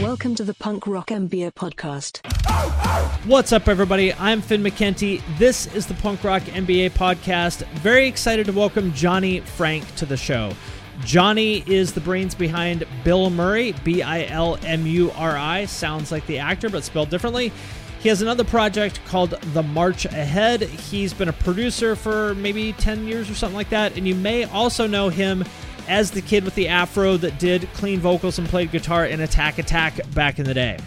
[0.00, 2.26] Welcome to the Punk Rock MBA podcast.
[3.26, 4.14] What's up, everybody?
[4.14, 5.20] I'm Finn McKenty.
[5.36, 7.66] This is the Punk Rock MBA podcast.
[7.74, 10.54] Very excited to welcome Johnny Franck to the show.
[11.04, 15.66] Johnny is the brains behind Bilmuri, B I L M U R I.
[15.66, 17.52] Sounds like the actor, but spelled differently.
[18.00, 20.62] He has another project called The March Ahead.
[20.62, 24.44] He's been a producer for maybe 10 years or something like that, and you may
[24.44, 25.44] also know him
[25.92, 29.58] as the kid with the afro that did clean vocals and played guitar in Attack
[29.58, 30.78] Attack back in the day.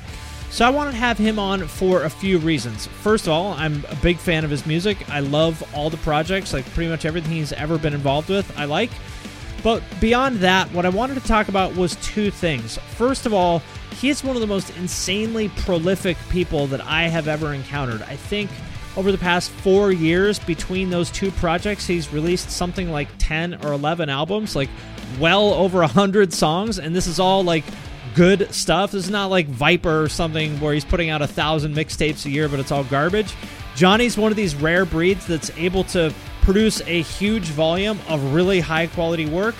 [0.49, 2.87] So I wanted to have him on for a few reasons.
[2.87, 5.07] First of all, I'm a big fan of his music.
[5.07, 8.65] I love all the projects, like pretty much everything he's ever been involved with, I
[8.65, 8.89] like.
[9.61, 12.79] But beyond that, what I wanted to talk about was two things.
[12.97, 13.61] First of all,
[13.99, 18.01] he is one of the most insanely prolific people that I have ever encountered.
[18.01, 18.49] I think
[18.97, 23.73] over the past four years between those two projects, he's released something like 10 or
[23.73, 24.69] 11 albums, like
[25.19, 27.63] well over a 100 songs, and this is all like
[28.15, 28.91] good stuff.
[28.91, 32.29] This is not like Viper or something where he's putting out a thousand mixtapes a
[32.29, 33.33] year, but it's all garbage.
[33.75, 38.59] Johnny's one of these rare breeds that's able to produce a huge volume of really
[38.61, 39.55] high quality work.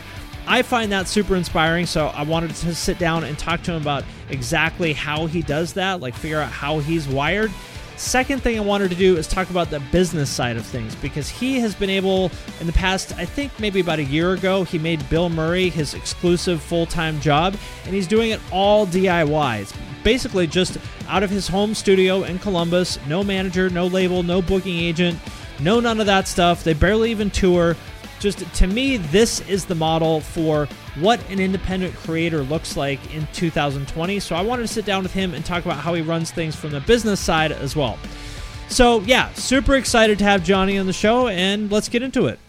[0.47, 3.81] I find that super inspiring, so I wanted to sit down and talk to him
[3.81, 7.51] about exactly how he does that, like figure out how he's wired.
[7.97, 11.29] Second thing I wanted to do is talk about the business side of things because
[11.29, 12.29] he has been able,
[12.59, 16.61] in the past, I think maybe about a year ago, he made Bilmuri his exclusive
[16.61, 19.61] full time job, and he's doing it all DIY.
[19.61, 19.73] It's
[20.03, 24.77] basically just out of his home studio in Columbus, no manager, no label, no booking
[24.77, 25.17] agent,
[25.61, 26.65] no none of that stuff.
[26.65, 27.77] They barely even tour.
[28.25, 33.27] Just to me, this is the model for what an independent creator looks like in
[33.33, 34.19] 2020.
[34.19, 36.55] So I wanted to sit down with him and talk about how he runs things
[36.55, 37.99] from the business side as well.
[38.67, 42.39] So, yeah, super excited to have Johnny on the show, and let's get into it.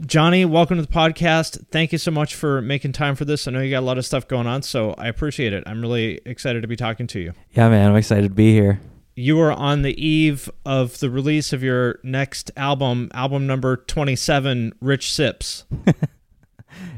[0.00, 1.64] Johnny, welcome to the podcast.
[1.70, 3.46] Thank you so much for making time for this.
[3.46, 5.62] I know you got a lot of stuff going on, so I appreciate it.
[5.68, 7.32] I'm really excited to be talking to you.
[7.52, 8.80] Yeah, man, I'm excited to be here.
[9.18, 14.74] You are on the eve of the release of your next album, album number 27,
[14.80, 15.64] Rich Sips.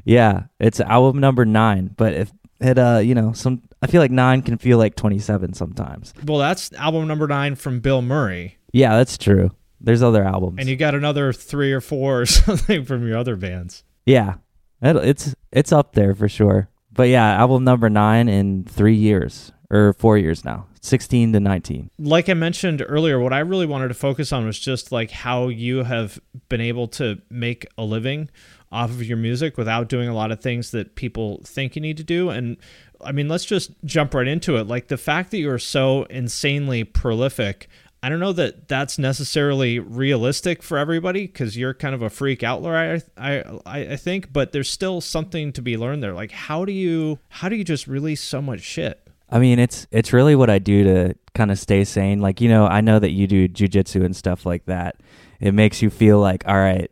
[0.05, 4.11] Yeah, it's album number nine, but if it, uh, you know, some, I feel like
[4.11, 6.15] nine can feel like 27 sometimes.
[6.25, 8.55] Well, that's album number nine from Bilmuri.
[8.73, 9.51] Yeah, that's true.
[9.81, 10.57] There's other albums.
[10.59, 13.85] And you got another three or four or something from your other bands.
[14.07, 14.35] yeah,
[14.83, 16.69] it, it's it's up there for sure.
[16.91, 21.91] But yeah, album number nine in three years or four years now, 16 to 19.
[21.99, 25.49] Like I mentioned earlier, what I really wanted to focus on was just like how
[25.49, 26.19] you have
[26.49, 28.31] been able to make a living
[28.71, 31.97] off of your music without doing a lot of things that people think you need
[31.97, 32.31] to do.
[32.31, 32.57] And
[33.01, 34.67] I mean, let's just jump right into it.
[34.67, 37.69] Like the fact that you're so insanely prolific.
[38.01, 42.45] I don't know that that's necessarily realistic for everybody because you're kind of a freak
[42.45, 44.33] outlier, I, I I think.
[44.33, 46.15] But there's still something to be learned there.
[46.15, 49.08] Like how do you how do you just release so much shit?
[49.31, 52.21] I mean, it's it's really what I do to kind of stay sane.
[52.21, 54.97] Like, you know, I know that you do jujitsu and stuff like that.
[55.41, 56.91] It makes you feel like, all right,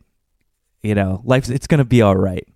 [0.82, 2.46] you know, life it's gonna be all right.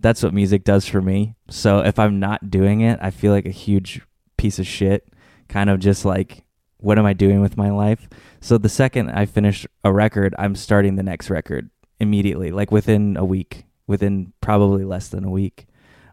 [0.00, 1.34] That's what music does for me.
[1.50, 4.00] So if I'm not doing it, I feel like a huge
[4.36, 5.08] piece of shit.
[5.48, 6.44] Kind of just like,
[6.76, 8.08] what am I doing with my life?
[8.40, 11.70] So the second I finish a record, I'm starting the next record
[12.00, 15.66] immediately, like within a week, within probably less than a week.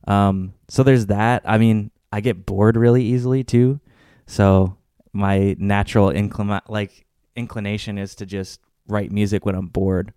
[0.07, 1.43] Um, so there's that.
[1.45, 3.81] I mean, I get bored really easily too.
[4.25, 4.77] So
[5.11, 10.13] my natural inclina- like inclination is to just write music when I'm bored.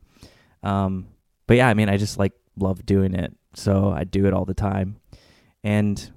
[0.63, 1.09] Um,
[1.49, 4.45] but yeah, I mean, I just like love doing it, so I do it all
[4.45, 5.01] the time.
[5.65, 6.09] And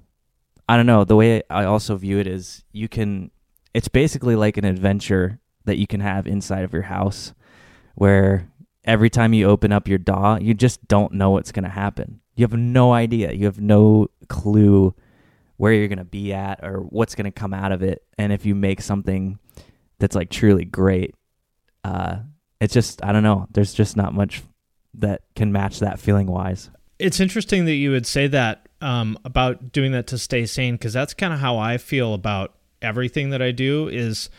[0.68, 1.02] I don't know.
[1.02, 3.32] The way I also view it is you can.
[3.74, 7.34] It's basically like an adventure that you can have inside of your house,
[7.96, 8.48] where
[8.84, 12.20] every time you open up your DAW, you just don't know what's going to happen.
[12.36, 13.32] You have no idea.
[13.32, 14.94] You have no clue
[15.62, 18.02] where you're going to be at or what's going to come out of it.
[18.18, 19.38] And if you make something
[20.00, 21.14] that's like truly great,
[21.84, 22.16] uh,
[22.60, 23.46] it's just I don't know.
[23.48, 24.42] There's just not much
[24.94, 26.68] that can match that feeling wise.
[26.98, 30.94] It's interesting that you would say that um, about doing that to stay sane because
[30.94, 33.86] that's kind of how I feel about everything that I do.
[33.86, 34.30] Is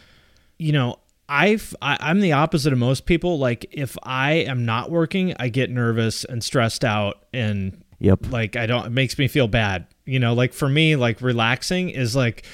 [0.59, 0.99] you know
[1.29, 3.39] I've I, I'm the opposite of most people.
[3.39, 8.29] Like if I am not working, I get nervous and stressed out and Yep.
[8.29, 8.87] like I don't.
[8.87, 9.87] It makes me feel bad.
[10.05, 12.45] You know, like for me, like relaxing is like.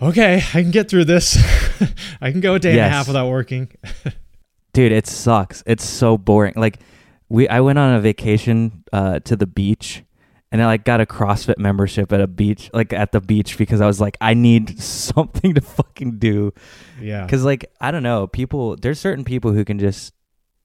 [0.00, 1.36] Okay, I can get through this.
[2.20, 3.70] I can go a day and a half without working.
[4.74, 6.80] dude it sucks it's so boring like
[7.30, 10.04] we i went on a vacation uh to the beach
[10.52, 13.80] and i like got a crossfit membership at a beach like at the beach because
[13.80, 16.52] i was like i need something to fucking do
[17.00, 17.24] Yeah.
[17.24, 20.12] because like i don't know people there's certain people who can just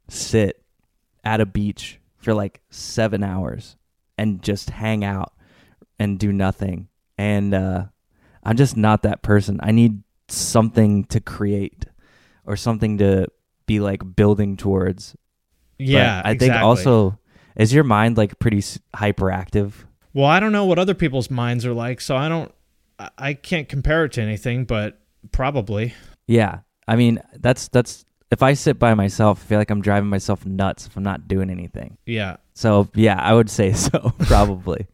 [0.10, 0.62] sit
[1.24, 3.78] at a beach for like seven hours
[4.18, 5.32] and just hang out
[6.02, 6.88] and do nothing
[7.18, 7.86] and uh
[8.44, 11.86] i'm just not that person i need something to create
[12.46, 13.28] or something to
[13.68, 15.16] be like building towards
[15.78, 16.22] But Yeah.
[16.26, 16.68] i think exactly.
[16.68, 17.20] also
[17.56, 18.62] is your mind like pretty
[18.96, 19.74] hyperactive
[20.14, 22.52] Well, I don't know what other people's minds are like, so I don't.
[23.00, 25.00] I- I can't compare it to anything, but
[25.32, 25.94] probably.
[26.28, 30.10] yeah i mean that's that's if i sit by myself i feel like i'm driving
[30.10, 32.38] myself nuts if i'm not doing anything Yeah.
[32.54, 34.88] so yeah i would say so probably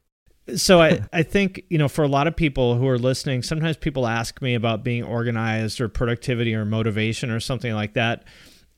[0.56, 3.78] So I, I think, you know, for a lot of people who are listening, sometimes
[3.78, 8.24] people ask me about being organized or productivity or motivation or something like that.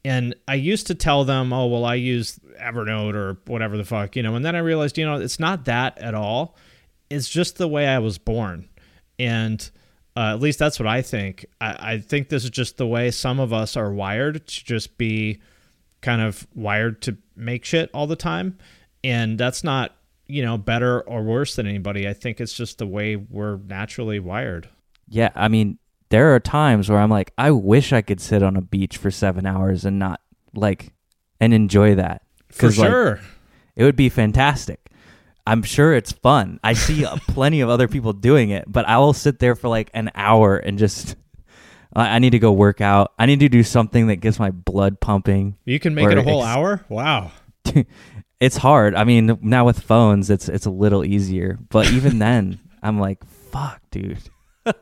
[0.06, 4.16] And I used to tell them, oh, well, I use Evernote or whatever the fuck,
[4.16, 6.56] you know, and then I realized, you know, it's not that at all.
[7.10, 8.70] It's just the way I was born.
[9.18, 9.70] And
[10.16, 11.46] uh, at least that's what I think.
[11.60, 14.98] I, I think this is just the way some of us are wired to just
[14.98, 15.42] be
[16.02, 18.58] kind of wired to make shit all the time.
[19.04, 19.96] And that's not,
[20.30, 22.08] you know, better or worse than anybody.
[22.08, 24.70] I think it's just the way we're naturally wired.
[25.10, 25.80] Yeah, I mean,
[26.10, 29.12] there are times where I'm like, I wish I could sit on a beach for
[29.12, 30.22] seven hours and not
[30.54, 30.94] like
[31.42, 32.22] and enjoy that.
[32.50, 33.20] For 'Cause, like, sure.
[33.76, 34.90] it would be fantastic.
[35.48, 36.60] I'm sure it's fun.
[36.64, 39.90] I see plenty of other people doing it, but I will sit there for like
[39.94, 41.16] an hour and just.
[41.96, 43.14] I I need to go work out.
[43.18, 45.58] I need to do something that gets my blood pumping.
[45.66, 46.86] you can make it a whole ex- hour?
[46.88, 47.32] Wow.
[48.40, 48.96] it's hard.
[48.96, 51.58] I mean, now with phones, it's it's a little easier.
[51.70, 54.20] But even then, I'm like, fuck, dude.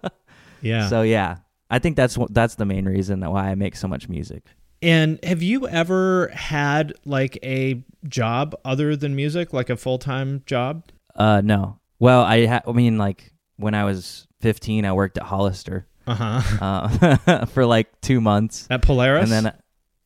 [0.62, 0.88] Yeah.
[0.90, 1.38] So yeah,
[1.70, 4.44] I think that's what that's the main reason that why I make so much music.
[4.82, 10.42] and have you ever had like a job other than music, like a full time
[10.48, 10.84] job?
[11.16, 11.80] Uh, no.
[12.00, 16.16] Well, I ha- I mean, like when I was 15, I worked at Hollister Uh
[16.42, 17.18] huh.
[17.28, 19.30] uh, for like two months, At Polaris?
[19.32, 19.54] and then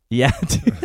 [0.10, 0.78] yeah, dude.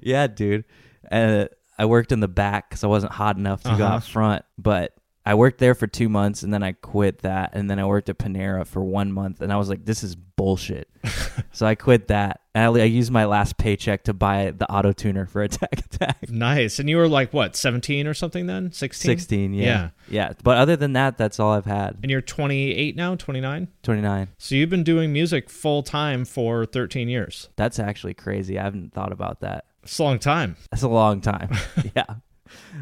[0.00, 0.64] yeah, dude.
[1.10, 1.46] Uh,
[1.78, 3.94] I worked in the back because I wasn't hot enough to go Uh-huh.
[3.96, 4.92] out front, but.
[5.26, 7.50] I worked there for two months and then I quit that.
[7.52, 10.16] And then I worked at Panera for one month and I was like, this is
[10.16, 10.88] bullshit.
[11.52, 12.40] so I quit that.
[12.54, 16.30] And I, I used my last paycheck to buy the auto tuner for Attack Attack.
[16.30, 16.78] nice.
[16.78, 18.72] And you were like, what, 17 or something then?
[18.72, 19.06] 16?
[19.06, 19.64] 16, yeah.
[19.64, 19.88] Yeah.
[20.08, 20.32] Yeah.
[20.42, 21.98] But other than that, that's all I've had.
[22.02, 23.68] And you're 28 now, 29?
[23.82, 24.28] 29.
[24.38, 27.50] So you've been doing music full time for 13 years.
[27.56, 28.58] That's actually crazy.
[28.58, 29.66] I haven't thought about that.
[29.88, 30.56] It's a long time.
[30.70, 31.50] That's a long time.
[31.96, 32.04] yeah.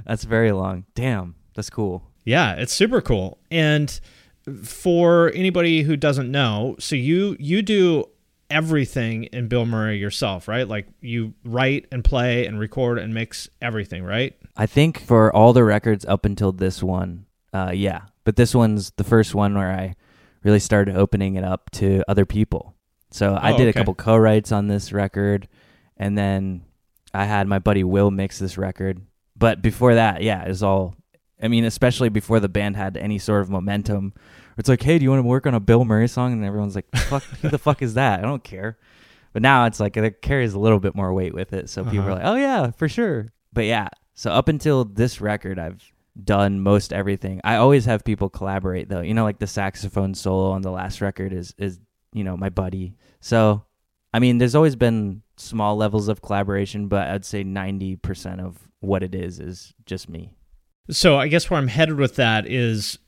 [0.05, 0.85] That's very long.
[0.95, 1.37] Damn.
[1.55, 2.03] That's cool.
[2.25, 3.39] Yeah, it's super cool.
[3.51, 3.99] And
[4.63, 8.05] for anybody who doesn't know, so you you do
[8.51, 10.67] everything in Bilmuri yourself, right?
[10.69, 14.37] Like you write and play and record and mix everything, right?
[14.57, 18.03] I think for all the records up until this one, uh, yeah.
[18.25, 19.95] But this one's the first one where I
[20.43, 22.75] really started opening it up to other people.
[23.11, 25.49] So I Oh, did a couple co-writes on this record,
[25.97, 26.63] and then
[27.17, 29.01] I had my buddy Will mix this record.
[29.37, 30.95] But before that, yeah, it was all.
[31.43, 34.15] I mean, especially before the band had any sort of momentum.
[34.57, 36.33] It's like, hey, do you want to work on a Bilmuri song?
[36.33, 38.21] And everyone's like, fuck, who the fuck is that?
[38.21, 38.79] I don't care.
[39.35, 41.69] But now it's like it carries a little bit more weight with it.
[41.69, 42.09] So people Uh-huh.
[42.09, 43.27] are like, oh yeah, for sure.
[43.53, 45.83] But yeah, so up until this record, I've
[46.25, 47.43] done most everything.
[47.45, 49.03] I always have people collaborate though.
[49.03, 51.79] You know, like the saxophone solo on the last record is is
[52.15, 52.95] you know my buddy.
[53.21, 53.63] So
[54.15, 58.69] I mean, there's always been small levels of collaboration, but I'd say ninety percent of
[58.81, 60.31] what it is is just me.
[60.91, 62.99] So I guess where I'm headed with that is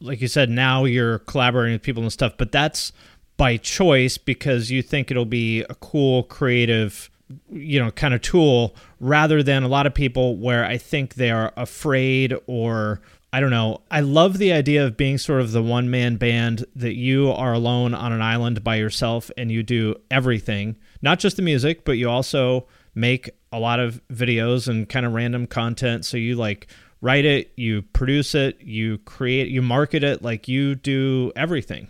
[0.00, 2.92] like you said, now you're collaborating with people and stuff, but that's
[3.36, 7.10] by choice because you think it'll be a cool, creative,
[7.50, 11.30] you know, kind of tool rather than a lot of people where I think they
[11.30, 13.00] are afraid or
[13.34, 13.80] I don't know.
[13.90, 17.52] I love the idea of being sort of the one man band that you are
[17.52, 21.98] alone on an island by yourself and you do everything, not just the music, but
[21.98, 26.04] you also make a lot of videos and kind of random content.
[26.04, 26.68] So you like
[27.00, 31.88] write it, you produce it, you create, you market it, like you do everything.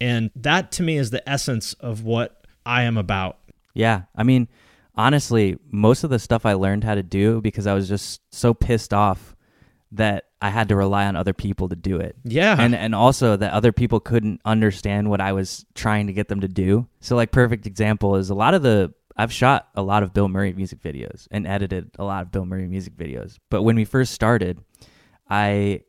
[0.00, 3.36] And that to me is the essence of what I am about.
[3.74, 4.04] Yeah.
[4.14, 4.48] I mean,
[4.94, 8.54] honestly, most of the stuff I learned how to do because I was just so
[8.54, 9.35] pissed off
[9.92, 12.16] that I had to rely on other people to do it.
[12.24, 12.56] Yeah.
[12.58, 16.40] And and also that other people couldn't understand what I was trying to get them
[16.40, 16.86] to do.
[17.00, 20.54] So like perfect example is a lot of the I've shot a lot of Bilmuri
[20.54, 23.38] music videos and edited a lot of Bilmuri music videos.
[23.48, 24.60] But when we first started,
[25.28, 25.82] I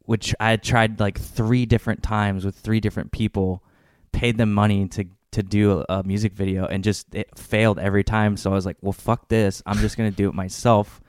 [0.00, 3.64] which I had tried like 3 different times with 3 different people,
[4.12, 8.36] paid them money to to do a, music video and just it failed every time.
[8.36, 9.62] So I was like, "Well, fuck this.
[9.66, 11.00] I'm just going to do it myself."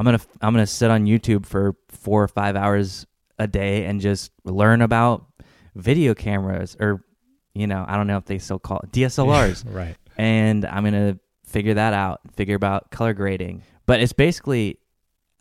[0.00, 3.06] I'm gonna I'm gonna sit on YouTube for four or five hours
[3.38, 5.26] a day and just learn about
[5.74, 7.04] video cameras or
[7.52, 9.62] you know I don't know if they still call it DSLRs.
[9.74, 9.96] right.
[10.16, 12.22] And I'm gonna figure that out.
[12.34, 13.62] Figure about color grading.
[13.84, 14.78] But it's basically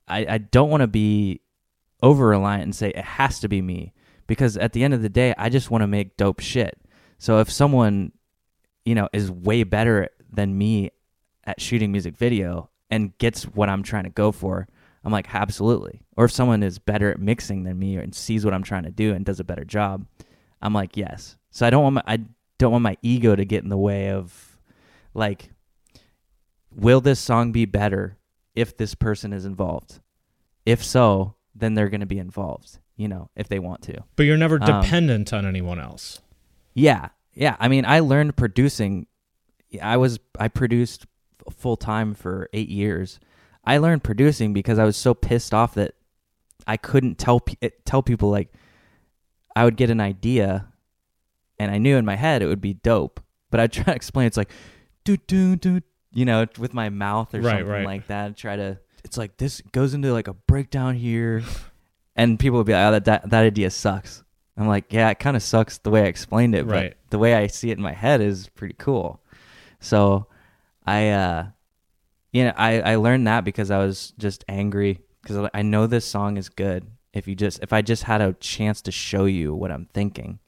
[0.10, 1.40] I, I don't want to be
[2.04, 3.94] over reliant and say it has to be me
[4.28, 6.78] because at the end of the day I just want to make dope shit.
[7.18, 8.12] So if someone
[8.84, 10.92] you know is way better than me
[11.46, 14.68] at shooting music video and gets what I'm trying to go for,
[15.04, 16.02] I'm like, absolutely.
[16.18, 18.92] Or if someone is better at mixing than me and sees what I'm trying to
[18.92, 20.06] do and does a better job,
[20.62, 21.38] I'm like, yes.
[21.52, 22.20] So I don't want my I
[22.58, 24.58] don't want my ego to get in the way of
[25.14, 25.50] like
[26.76, 28.18] will this song be better
[28.56, 30.00] if this person is involved?
[30.66, 34.04] If so, then they're going to be involved, you know, if they want to.
[34.16, 36.22] But you're never Um, dependent on anyone else.
[36.74, 37.10] Yeah.
[37.34, 39.08] Yeah, I mean, I learned producing
[39.82, 41.06] I was I produced
[41.50, 43.20] full time for 8 years.
[43.66, 45.94] I learned producing because I was so pissed off that
[46.68, 48.52] I couldn't tell pe- eh, tell people like
[49.56, 50.68] I would get an idea
[51.60, 53.20] and I knew in my head it would be dope,
[53.52, 54.52] but I'd try to explain it's like
[55.04, 57.86] do do do you know, with my mouth or Right, something right.
[57.86, 58.36] like that.
[58.36, 61.44] Try to it's like this goes into like a breakdown here
[62.16, 64.24] and people would be like, "Oh, that that, that idea sucks."
[64.58, 66.96] I'm like, "Yeah, it kind of sucks the way I explained it, Right.
[67.02, 69.22] but the way I see it in my head is pretty cool."
[69.80, 70.28] So,
[70.90, 71.48] I uh
[72.32, 76.06] you know, I I learned that because I was just angry because I know this
[76.06, 76.88] song is good.
[77.14, 80.40] If you just if I just had a chance to show you what I'm thinking.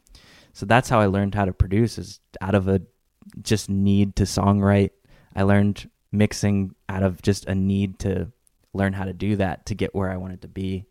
[0.54, 2.82] So that's how I learned how to produce is out of a
[3.42, 4.92] just need to songwrite.
[5.36, 8.32] I learned mixing out of just a need to
[8.74, 10.86] learn how to do that to get where I wanted to be.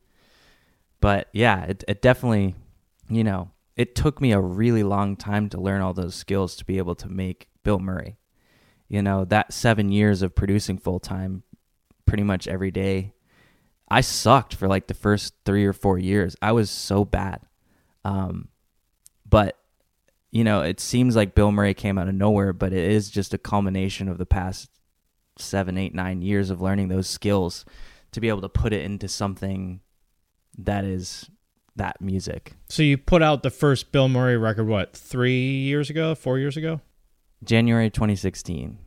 [1.00, 2.54] But yeah, it it definitely,
[3.08, 6.64] you know, it took me a really long time to learn all those skills to
[6.64, 8.16] be able to make Bilmuri.
[8.90, 11.44] You know, that 7 years of producing full time
[12.06, 13.14] pretty much every day.
[13.88, 16.36] I sucked for like the first 3 or 4 years.
[16.42, 17.40] I was so bad.
[18.04, 18.48] Um
[19.26, 19.56] but
[20.32, 23.38] you know, it seems like Bilmuri came out of nowhere, but it is just a
[23.38, 24.70] culmination of the past
[25.38, 27.64] seven, eight, nine years of learning those skills
[28.12, 29.80] to be able to put it into something
[30.58, 31.30] that is
[31.76, 32.54] that music.
[32.68, 36.80] So you put out the first Bilmuri record what, 3 years ago, 4 years ago?
[37.44, 38.78] January 2016.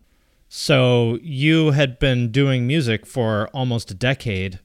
[0.48, 4.60] So you had been doing music for almost a decade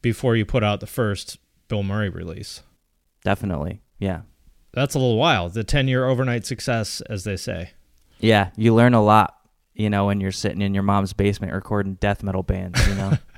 [0.00, 2.62] before you put out the first Bilmuri release.
[3.24, 3.80] Definitely.
[3.98, 4.22] Yeah.
[4.72, 5.48] That's a little while.
[5.48, 7.70] The 10 year overnight success, as they say.
[8.20, 8.50] Yeah.
[8.56, 9.36] You learn a lot,
[9.74, 13.18] you know, when you're sitting in your mom's basement recording death metal bands, you know?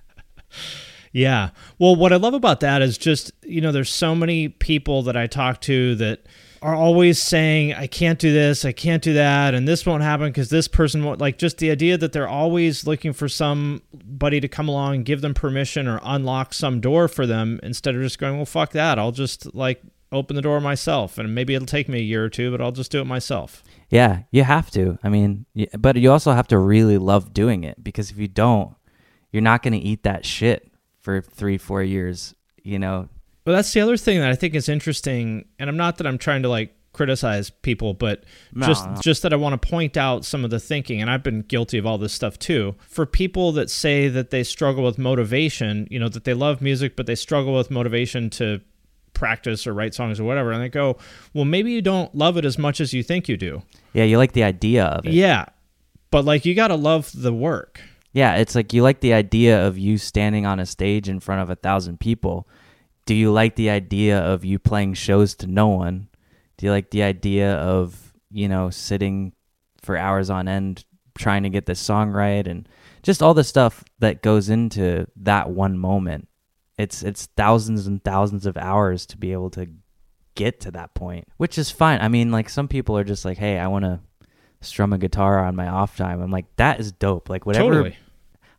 [1.13, 1.51] Yeah.
[1.79, 5.17] Well, what I love about that is just, you know, there's so many people that
[5.17, 6.27] I talk to that
[6.63, 10.27] are always saying, I can't do this, I can't do that, and this won't happen
[10.27, 11.21] because this person won't.
[11.21, 15.21] Like, just the idea that they're always looking for somebody to come along and give
[15.21, 18.99] them permission or unlock some door for them instead of just going, well, fuck that.
[18.99, 21.19] I'll just, like, open the door myself.
[21.19, 23.63] And maybe it'll take me a year or two, but I'll just do it myself.
[23.91, 24.23] yeah.
[24.31, 24.99] You have to.
[25.03, 25.47] I mean,
[25.79, 28.75] but you also have to really love doing it because if you don't,
[29.33, 33.09] you're not going to eat that shit for three, four years, you know?
[33.49, 36.19] Well, that's the other thing that I think is interesting, and I'm not that I'm
[36.19, 38.97] trying to like criticize people, but No, just no.
[39.01, 41.79] just that I want to point out some of the thinking, and I've been guilty
[41.79, 42.75] of all this stuff too.
[42.89, 46.95] For people that say that they struggle with motivation, you know, that they love music
[46.95, 48.61] but they struggle with motivation to
[49.15, 50.99] practice or write songs or whatever, and they go,
[51.33, 53.63] "Well, maybe you don't love it as much as you think you do."
[53.95, 54.05] Yeah.
[54.05, 55.15] You like the idea of it.
[55.15, 55.47] Yeah,
[56.11, 57.81] but like you got to love the work.
[58.13, 61.41] Yeah, it's like you like the idea of you standing on a stage in front
[61.41, 62.47] of a thousand people.
[63.09, 66.09] Do you like the idea of you playing shows to no one?
[66.59, 69.33] Do you like the idea of, you know, sitting
[69.81, 70.85] for hours on end
[71.17, 72.69] trying to get this song right and
[73.03, 76.29] just all the stuff that goes into that one moment?
[76.79, 79.67] it's it's thousands and thousands of hours to be able to
[80.37, 82.01] get to that point, which is fine.
[82.01, 84.01] I mean, like some people are just like, "Hey, I want to
[84.61, 87.97] strum a guitar on my off time." I'm like, "That is dope." Like whatever Totally.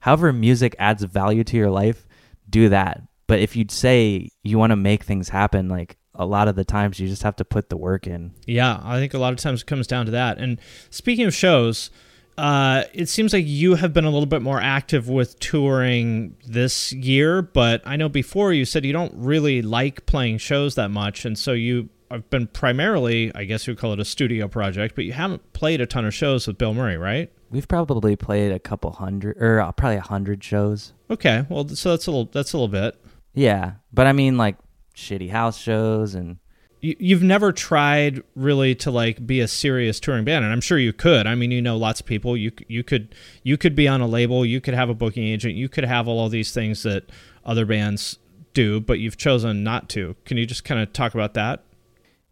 [0.02, 2.06] however music adds value to your life,
[2.50, 3.02] do that.
[3.30, 6.66] But if you'd say you want to make things happen, like a lot of the
[6.66, 8.34] times you just have to put the work in.
[8.48, 10.40] Yeah, I think a lot of times it comes down to that.
[10.40, 10.60] And
[10.90, 11.92] speaking of shows,
[12.40, 16.92] uh, it seems like you have been a little bit more active with touring this
[16.92, 21.24] year, but I know before you said you don't really like playing shows that much,
[21.24, 24.96] and so you have been primarily, I guess you would call it a studio project,
[24.96, 27.32] but you haven't played a ton of shows with Bilmuri, right?
[27.52, 30.94] We've probably played a couple hundred or uh, probably a hundred shows.
[31.12, 33.00] Okay, well, so that's a little that's a little bit.
[33.34, 34.58] Yeah, but I mean like
[34.96, 36.38] shitty house shows and
[36.82, 40.78] you, you've never tried really to like be a serious touring band and i'm sure
[40.78, 41.28] you could.
[41.28, 42.36] I mean you know lots of people.
[42.36, 44.46] You you could you could be on a label.
[44.46, 45.56] You could have a booking agent.
[45.56, 47.10] You could have all of these things that
[47.46, 48.18] other bands
[48.54, 50.16] do but you've chosen not to.
[50.26, 51.64] Can you just kind of talk about that?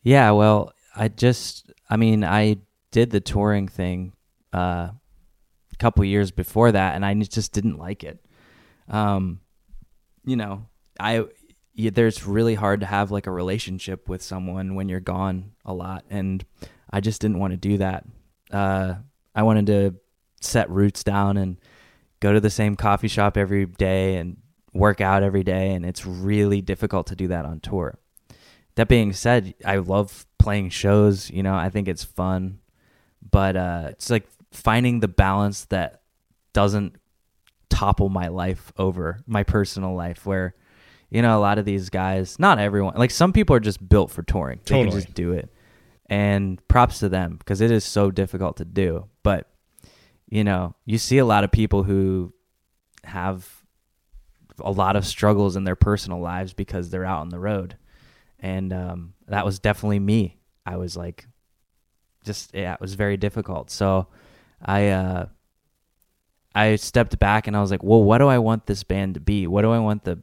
[0.03, 2.57] Yeah, well, I just I mean, I
[2.91, 4.13] did the touring thing
[4.53, 4.89] uh
[5.71, 8.19] a couple years before that and I just didn't like it.
[8.89, 9.41] Um
[10.25, 10.65] you know,
[10.99, 11.25] I
[11.73, 15.73] yeah, there's really hard to have like a relationship with someone when you're gone a
[15.73, 16.43] lot and
[16.89, 18.05] I just didn't want to do that.
[18.51, 18.95] Uh
[19.35, 19.95] I wanted to
[20.41, 21.57] set roots down and
[22.19, 24.37] go to the same coffee shop every day and
[24.73, 27.99] work out every day and it's really difficult to do that on tour
[28.77, 31.31] that being said, I love playing shows.
[31.31, 32.59] You know, I think it's fun,
[33.29, 36.01] but uh, it's like finding the balance that
[36.53, 36.95] doesn't
[37.69, 40.27] topple my life over my personal life.
[40.27, 40.53] Where,
[41.09, 44.11] you know, a lot of these guys, not everyone, like some people are just built
[44.11, 44.59] for touring.
[44.65, 44.91] They Totally.
[44.91, 45.53] can just do it,
[46.07, 49.07] and props to them because it is so difficult to do.
[49.23, 49.49] But
[50.29, 52.33] you know, you see a lot of people who
[53.03, 53.49] have
[54.59, 57.77] a lot of struggles in their personal lives because they're out on the road
[58.39, 60.37] and um, that was definitely me.
[60.65, 61.27] I was like,
[62.23, 63.69] just yeah, it was very difficult.
[63.71, 64.07] So
[64.63, 65.25] I uh,
[66.53, 69.19] I stepped back and I was like, well, what do I want this band to
[69.19, 69.47] be?
[69.47, 70.21] What do I want the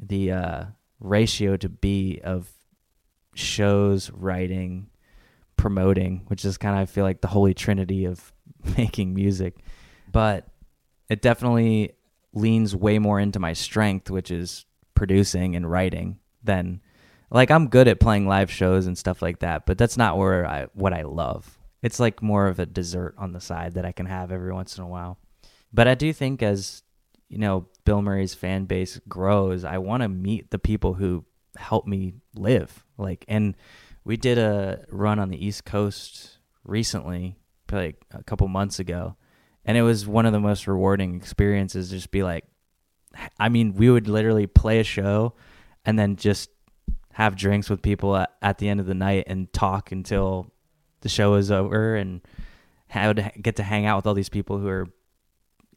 [0.00, 0.64] the uh,
[0.98, 2.50] ratio to be of
[3.34, 4.88] shows, writing,
[5.56, 8.32] promoting, which is kind of I feel like the holy trinity of
[8.76, 9.56] making music.
[10.10, 10.48] But
[11.08, 11.92] it definitely
[12.32, 16.80] leans way more into my strength, which is producing and writing than
[17.30, 20.46] like I'm good at playing live shows and stuff like that, but that's not where
[20.46, 21.58] I what I love.
[21.82, 24.76] It's like more of a dessert on the side that I can have every once
[24.76, 25.18] in a while.
[25.72, 26.82] But I do think as
[27.28, 31.24] you know, Bilmuri's fan base grows, I want to meet the people who
[31.56, 32.84] help me live.
[32.98, 33.56] Like and
[34.04, 37.36] we did a run on the East Coast recently,
[37.70, 39.16] like a couple months ago,
[39.64, 42.44] and it was one of the most rewarding experiences just be like
[43.38, 45.34] I mean, we would literally play a show
[45.84, 46.50] and then just
[47.12, 50.52] have drinks with people at, at the end of the night and talk until
[51.00, 52.20] the show is over and
[52.94, 54.86] I would get to hang out with all these people who are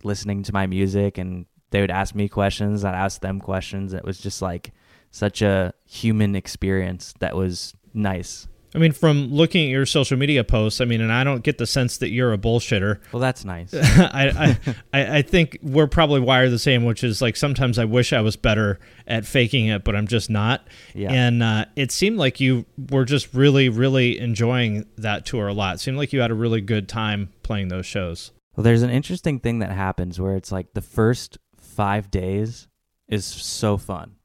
[0.03, 4.05] listening to my music and they would ask me questions i'd ask them questions it
[4.05, 4.71] was just like
[5.11, 10.43] such a human experience that was nice i mean from looking at your social media
[10.43, 13.43] posts i mean and i don't get the sense that you're a bullshitter well that's
[13.43, 17.77] nice I, I I I think we're probably wired the same, which is like sometimes
[17.77, 20.67] I wish I was better at faking it, but I'm just not.
[20.93, 21.11] Yeah.
[21.11, 25.75] And uh, it seemed like you were just really, really enjoying that tour a lot.
[25.75, 28.31] It seemed like you had a really good time playing those shows.
[28.55, 31.37] Well, there's an interesting thing that happens where it's like the first
[31.73, 32.67] five days
[33.07, 34.15] is so fun,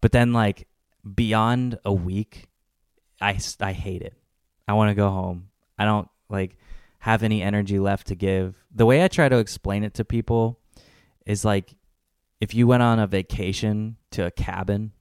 [0.00, 0.66] but then like
[1.14, 2.48] beyond a week,
[3.20, 4.14] I, I hate it.
[4.66, 5.48] I want to go home.
[5.78, 6.56] I don't like
[7.00, 8.64] have any energy left to give.
[8.74, 10.58] The way I try to explain it to people
[11.26, 11.74] is like
[12.40, 14.92] if you went on a vacation to a cabin,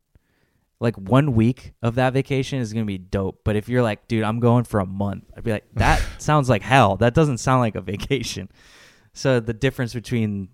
[0.80, 3.42] like one week of that vacation is gonna be dope.
[3.44, 6.50] But if you're like, dude, I'm going for a month, I'd be like, that sounds
[6.50, 6.98] like hell.
[6.98, 8.50] That doesn't sound like a vacation.
[9.14, 10.50] So the difference between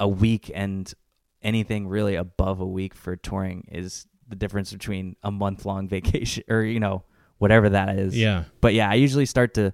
[0.00, 0.92] a week and
[1.42, 6.44] anything really above a week for touring is the difference between a month long vacation
[6.48, 7.02] or you know
[7.38, 8.16] whatever that is.
[8.16, 8.44] Yeah.
[8.60, 9.72] But yeah, I usually start to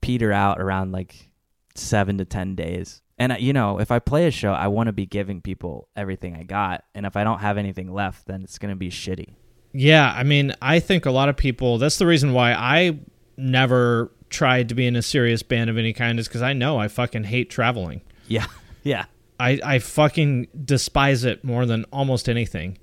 [0.00, 1.30] peter out around like
[1.74, 3.02] seven to ten days.
[3.18, 5.88] And uh, you know, if I play a show, I want to be giving people
[5.94, 9.34] everything I got, and if I don't have anything left, then it's gonna be shitty.
[9.72, 11.78] Yeah, I mean, I think a lot of people.
[11.78, 12.98] That's the reason why I
[13.36, 16.78] never tried to be in a serious band of any kind, is because I know
[16.78, 18.02] I fucking hate traveling.
[18.26, 18.46] Yeah,
[18.82, 19.04] yeah,
[19.40, 22.78] I, I fucking despise it more than almost anything.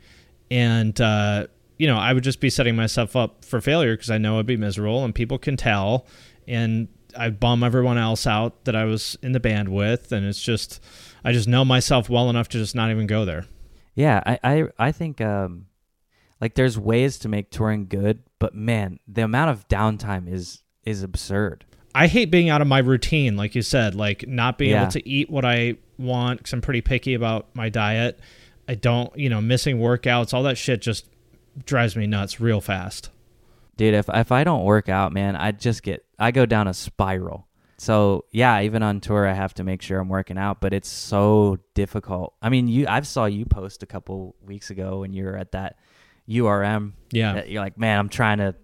[0.49, 4.17] And, uh, you know, I would just be setting myself up for failure because I
[4.17, 6.05] know I'd be miserable and people can tell.
[6.47, 10.11] And I bum everyone else out that I was in the band with.
[10.11, 10.81] And it's just,
[11.23, 13.45] I just know myself well enough to just not even go there.
[13.95, 15.67] Yeah, I, I, I think um,
[16.39, 21.03] like there's ways to make touring good, but man, the amount of downtime is is
[21.03, 21.63] absurd.
[21.93, 24.83] I hate being out of my routine, like you said, like not being Yeah.
[24.83, 28.19] able to eat what I want because I'm pretty picky about my diet.
[28.67, 31.05] I don't, you know, missing workouts, all that shit just
[31.65, 33.09] drives me nuts real fast.
[33.77, 36.73] Dude, if if I don't work out, man, I just get I go down a
[36.73, 37.47] spiral.
[37.77, 40.89] So yeah, even on tour, I have to make sure I'm working out, but it's
[40.89, 42.35] so difficult.
[42.41, 45.53] I mean, you I've saw you post a couple weeks ago when you were at
[45.53, 45.77] that
[46.29, 46.93] URM.
[47.11, 47.33] Yeah.
[47.33, 48.55] that you're like, man, I'm trying to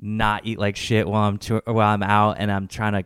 [0.00, 3.04] not eat like shit while I'm tour- while I'm out, and I'm trying to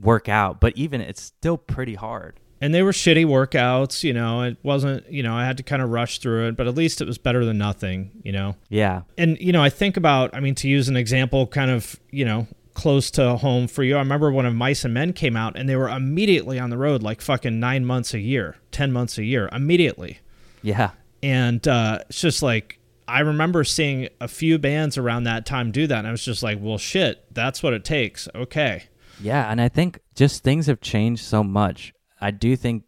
[0.00, 0.60] work out.
[0.60, 2.40] But even it's still pretty hard.
[2.60, 5.82] And they were shitty workouts, you know, it wasn't, you know, I had to kind
[5.82, 8.56] of rush through it, but at least it was better than nothing, you know.
[8.70, 11.98] Yeah, and you know i think about i mean to use an example kind of
[12.10, 15.36] you know close to home for you i remember when of mice and men came
[15.36, 18.92] out and they were immediately on the road like fucking nine months a year ten
[18.92, 20.20] months a year immediately
[20.62, 20.90] yeah,
[21.22, 25.86] and uh, it's just like i remember seeing a few bands around that time do
[25.86, 28.84] that and i was just like well shit that's what it takes okay
[29.20, 31.94] Yeah, and I think just things have changed so much.
[32.20, 32.84] I do think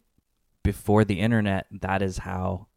[0.63, 2.67] before the internet, that is how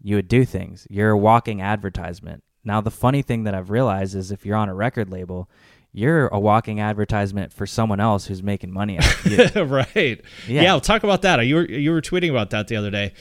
[0.00, 0.86] you would do things.
[0.90, 2.42] You're a walking advertisement.
[2.64, 5.48] Now, the funny thing that I've realized is if you're on a record label,
[5.92, 9.62] you're a walking advertisement for someone else who's making money out of you.
[9.64, 10.62] right Yeah.
[10.62, 10.72] yeah.
[10.72, 13.12] we'll talk about that you were you were tweeting about that the other day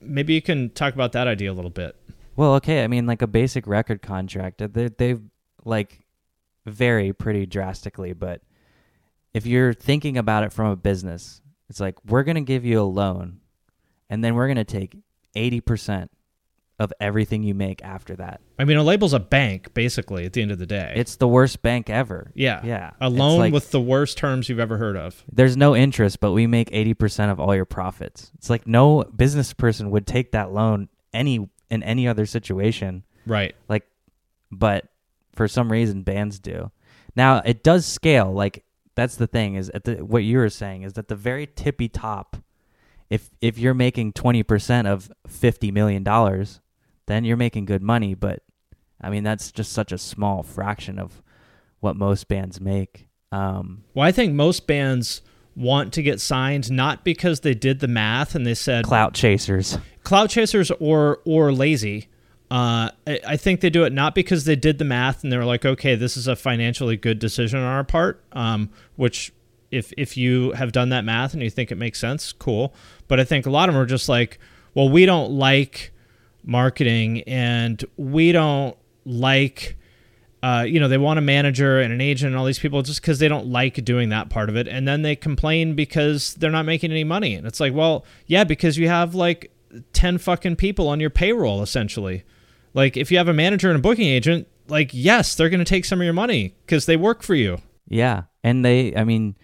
[0.00, 1.96] maybe you can talk about that idea a little bit
[2.34, 5.20] well, okay, I mean, like a basic record contract, uh, they, they've
[5.64, 6.00] like
[6.66, 8.40] vary pretty drastically, but
[9.34, 12.80] if you're thinking about it from a business, it's like we're going to give you
[12.80, 13.40] a loan
[14.10, 14.94] and then we're going to take
[15.34, 16.10] 80%
[16.78, 18.40] of everything you make after that.
[18.58, 21.26] i mean a label's a bank basically at the end of the day It's the
[21.28, 22.30] worst bank ever.
[22.34, 22.60] Yeah.
[22.62, 22.90] Yeah.
[23.00, 25.24] A loan like- with the worst terms you've ever heard of.
[25.32, 28.30] there's no interest, but we make 80% of all your profits.
[28.34, 33.04] It's like no business person would take that loan any in any other situation.
[33.26, 33.54] Right.
[33.68, 33.86] like
[34.50, 34.88] but
[35.34, 36.70] for some reason bands do
[37.16, 40.82] now it does scale like that's the thing is at the what you were saying
[40.82, 42.36] is that the very tippy top
[43.10, 46.60] if if you're making 20% of 50 million dollars
[47.06, 48.42] then you're making good money but
[49.00, 51.22] i mean that's just such a small fraction of
[51.80, 55.22] what most bands make um Well, I think most bands
[55.54, 59.78] want to get signed not because they did the math and they said clout chasers
[60.02, 62.08] cloud chasers or or lazy.
[62.52, 65.46] Uh, I, I think they do it not because they did the math and they're
[65.46, 68.22] like, okay, this is a financially good decision on our part.
[68.32, 69.32] Um, which
[69.70, 72.74] if if you have done that math and you think it makes sense, cool.
[73.08, 74.38] But I think a lot of them are just like,
[74.74, 75.94] well, we don't like
[76.44, 79.78] marketing and we don't like
[80.42, 83.00] uh, you know, they want a manager and an agent and all these people just
[83.00, 84.68] because they don't like doing that part of it.
[84.68, 87.34] And then they complain because they're not making any money.
[87.34, 89.52] And it's like, well, yeah, because you have like
[89.94, 92.24] 10 fucking people on your payroll, essentially.
[92.74, 95.64] Like, if you have a manager and a booking agent, like, yes, they're going to
[95.64, 97.58] take some of your money because they work for you.
[97.88, 99.36] yeah and they i mean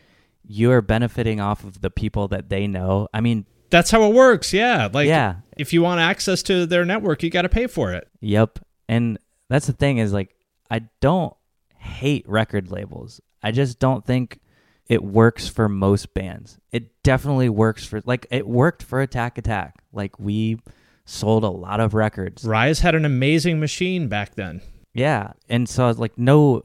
[0.45, 4.53] you're benefiting off of the people that they know i mean That's how it works.
[4.55, 4.89] Yeah.
[4.93, 5.37] Like, Yeah.
[5.59, 8.09] if you want access to their network, you got to pay for it.
[8.21, 8.61] Yep.
[8.89, 9.19] And
[9.51, 10.35] that's the thing is like
[10.71, 11.35] I don't
[11.77, 13.21] hate record labels.
[13.43, 14.41] I just don't think
[14.89, 16.59] it works for most bands.
[16.73, 19.75] It definitely works for like it worked for Attack Attack.
[19.93, 20.61] Like we
[21.09, 22.45] sold a lot of records.
[22.45, 24.61] Rise had an amazing machine back then.
[24.95, 25.33] Yeah.
[25.49, 26.63] And so I was like no,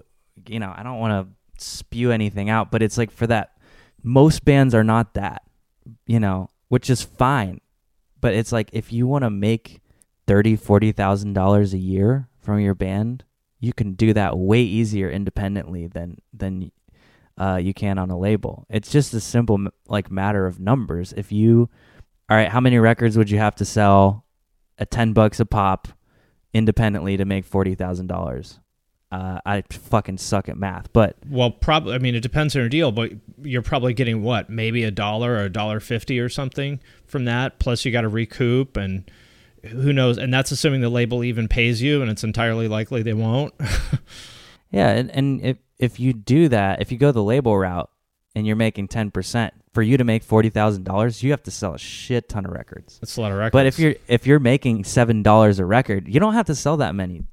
[0.47, 3.51] you know, I don't want to spew anything out, but it's like for that
[4.03, 5.43] most bands are not that,
[6.05, 7.61] you know, which is fine.
[8.19, 9.81] But it's like if you want to make
[10.27, 13.23] thirty, forty thousand dollars a year from your band,
[13.59, 16.71] you can do that way easier independently than than
[17.37, 18.65] uh, you can on a label.
[18.69, 21.13] It's just a simple like matter of numbers.
[21.15, 21.69] If you,
[22.29, 24.22] all right, how many records would you have to sell
[24.83, 25.87] at ten bucks a pop
[26.53, 28.59] independently to make forty thousand dollars?
[29.11, 31.93] Uh, I fucking suck at math, but Well, probably.
[31.93, 33.11] I mean, it depends on your deal, but
[33.43, 37.59] you're probably getting what, maybe a dollar or a dollar fifty or something from that.
[37.59, 39.09] Plus, you got to recoup, and
[39.63, 40.17] who knows?
[40.17, 43.53] And that's assuming the label even pays you, and it's entirely likely they won't.
[44.73, 47.91] Yeah, and, and if if you do that, if you go the label route
[48.35, 51.51] and you're making ten percent, for you to make forty thousand dollars, you have to
[51.51, 52.99] sell a shit ton of records.
[52.99, 53.53] That's a lot of records.
[53.53, 56.77] But if you're if you're making seven dollars a record, you don't have to sell
[56.77, 57.23] that many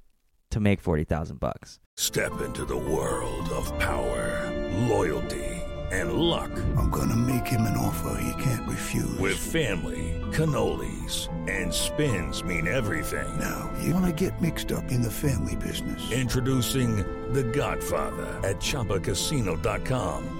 [0.50, 1.78] to make forty thousand bucks.
[1.96, 4.50] Step into the world of power,
[4.88, 5.44] loyalty,
[5.92, 6.50] and luck.
[6.78, 9.18] I'm gonna make him an offer he can't refuse.
[9.18, 13.38] With family, cannolis, and spins mean everything.
[13.38, 16.10] Now, you wanna get mixed up in the family business.
[16.10, 20.39] Introducing The Godfather at ChumbaCasino.com.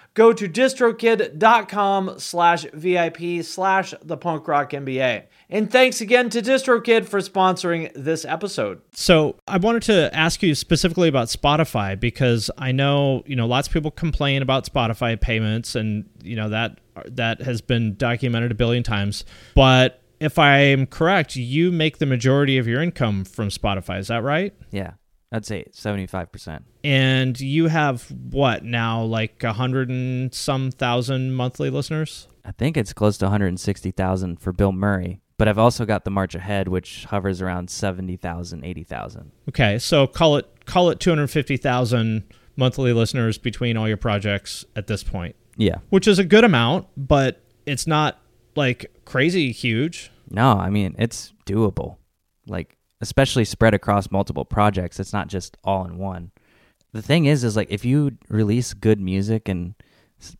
[0.13, 5.23] go to distrokid.com slash VIP slash the punk rock MBA.
[5.49, 8.81] And thanks again to DistroKid for sponsoring this episode.
[8.93, 13.67] So I wanted to ask you specifically about Spotify because I know, you know, lots
[13.67, 18.55] of people complain about Spotify payments and, you know, that that has been documented a
[18.55, 19.25] billion times.
[19.55, 23.99] But if I'm correct, you make the majority of your income from Spotify.
[23.99, 24.53] Is that right?
[24.71, 24.91] Yeah.
[25.31, 26.63] I'd say 75%.
[26.83, 32.27] And you have what now, like a hundred and some thousand monthly listeners?
[32.43, 36.67] I think it's close to 160,000 for Bilmuri, but I've also got the March Ahead,
[36.67, 39.31] which hovers around 70,000, 80,000.
[39.49, 42.23] Okay, so call it call it 250,000
[42.55, 45.35] monthly listeners between all your projects at this point.
[45.57, 45.77] Yeah.
[45.89, 48.19] Which is a good amount, but it's not
[48.55, 50.11] like crazy huge.
[50.29, 51.97] No, I mean, it's doable.
[52.47, 54.99] Like especially spread across multiple projects.
[54.99, 56.31] It's not just all in one.
[56.93, 59.75] The thing is, is like if you release good music and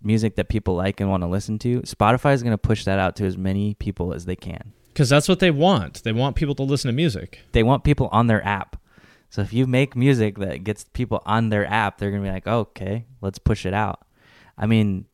[0.01, 2.99] music that people like and want to listen to, Spotify is going to push that
[2.99, 4.73] out to as many people as they can.
[4.89, 6.03] Because that's what they want.
[6.03, 7.39] They want people to listen to music.
[7.53, 8.77] They want people on their app.
[9.29, 12.33] So if you make music that gets people on their app, they're going to be
[12.33, 14.05] like, oh, okay, let's push it out.
[14.57, 15.05] I mean,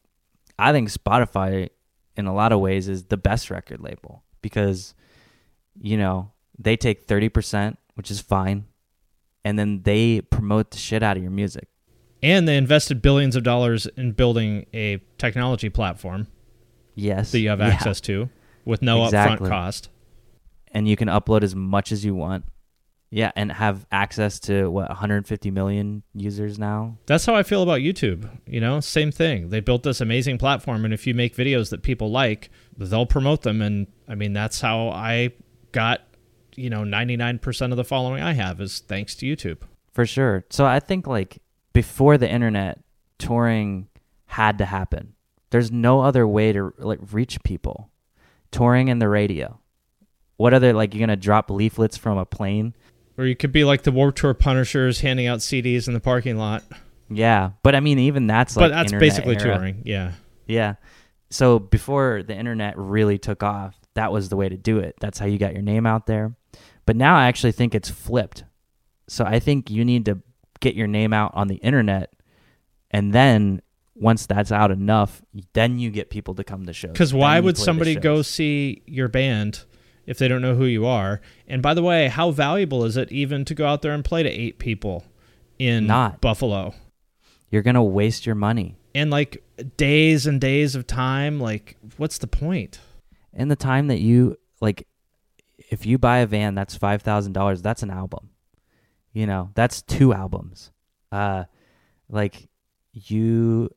[0.57, 1.69] I think Spotify,
[2.15, 4.95] in a lot of ways, is the best record label because,
[5.79, 8.65] you know, they take 30%, which is fine,
[9.43, 11.67] and then they promote the shit out of your music.
[12.23, 16.27] And they invested billions of dollars in building a technology platform.
[16.95, 17.31] Yes.
[17.31, 17.67] That you have yeah.
[17.67, 18.29] access to
[18.65, 19.47] with no exactly.
[19.47, 19.89] upfront cost.
[20.71, 22.45] And you can upload as much as you want.
[23.09, 26.97] Yeah, and have access to what 150 million users now.
[27.05, 28.29] That's how I feel about YouTube.
[28.45, 29.49] You know, same thing.
[29.49, 33.43] They built this amazing platform, and if you make videos that people like, they'll promote
[33.43, 33.61] them.
[33.61, 35.31] And I mean, that's how I
[35.71, 36.01] got
[36.57, 39.59] you know 99% of the following I have is thanks to YouTube.
[39.93, 40.43] For sure.
[40.49, 41.39] So I think like
[41.73, 42.79] before the internet,
[43.19, 43.87] touring
[44.25, 45.13] had to happen.
[45.49, 47.89] There's no other way to like reach people.
[48.51, 49.59] Touring and the radio.
[50.37, 52.75] What other like you're going to drop leaflets from a plane?
[53.17, 56.37] Or you could be like the Warped Tour Punishers handing out CDs in the parking
[56.37, 56.63] lot.
[57.09, 59.55] Yeah, but I mean even that's like But that's internet basically era.
[59.57, 59.81] touring.
[59.85, 60.11] Yeah.
[60.45, 60.75] Yeah.
[61.29, 64.95] so before the internet really took off, that was the way to do it.
[64.99, 66.35] That's how you got your name out there.
[66.87, 68.45] But now I actually think it's flipped.
[69.07, 70.19] So I think you need to
[70.59, 72.11] get your name out on the internet
[72.89, 73.61] and then
[73.95, 75.21] once that's out enough,
[75.53, 76.91] then you get people to come to shows.
[76.91, 79.63] Because why would somebody go see your band
[80.05, 81.19] if they don't know who you are?
[81.47, 84.23] And by the way, how valuable is it even to go out there and play
[84.23, 85.03] to eight people
[85.57, 86.21] in Not.
[86.21, 86.75] Buffalo?
[87.49, 88.75] You're going to waste your money.
[88.93, 89.43] And like
[89.77, 92.79] days and days of time, like what's the point?
[93.33, 94.87] And the time that you like
[95.57, 98.29] if you buy a van that's $5,000, that's an album.
[99.13, 100.71] You know, that's two albums.
[101.11, 101.45] Uh
[102.09, 102.49] like
[102.93, 103.69] you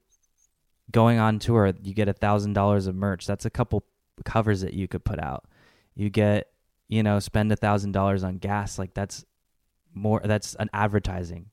[0.90, 3.26] going on tour, you get a thousand dollars of merch.
[3.26, 3.84] That's a couple
[4.24, 5.44] covers that you could put out.
[5.94, 6.48] You get,
[6.88, 8.78] you know, spend a thousand dollars on gas.
[8.78, 9.24] Like that's
[9.94, 10.20] more.
[10.24, 11.46] That's an advertising.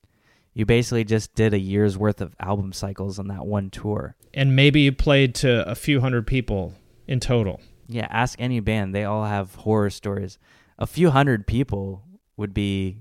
[0.54, 4.16] You basically just did a year's worth of album cycles on that one tour.
[4.34, 6.74] And maybe you played to a few hundred people
[7.08, 7.62] in total.
[7.88, 8.93] Yeah, ask any band.
[8.93, 10.38] They all have horror stories.
[10.78, 12.04] A few hundred people
[12.36, 13.00] would be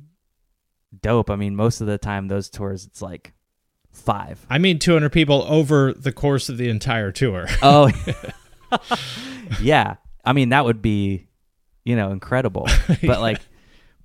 [1.02, 1.30] dope.
[1.30, 3.32] I mean, most of the time, those tours, it's like
[3.90, 4.44] five.
[4.48, 7.46] I mean 200 people over the course of the entire tour.
[7.62, 7.90] Oh,
[9.60, 9.96] yeah.
[10.24, 11.28] I mean, that would be,
[11.84, 12.66] you know, incredible.
[12.88, 13.18] But Yeah.
[13.18, 13.40] like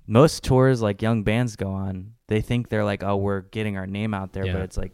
[0.06, 3.86] most tours, like young bands go on, they think they're like, oh, we're getting our
[3.86, 4.46] name out there.
[4.46, 4.54] Yeah.
[4.54, 4.92] But it's like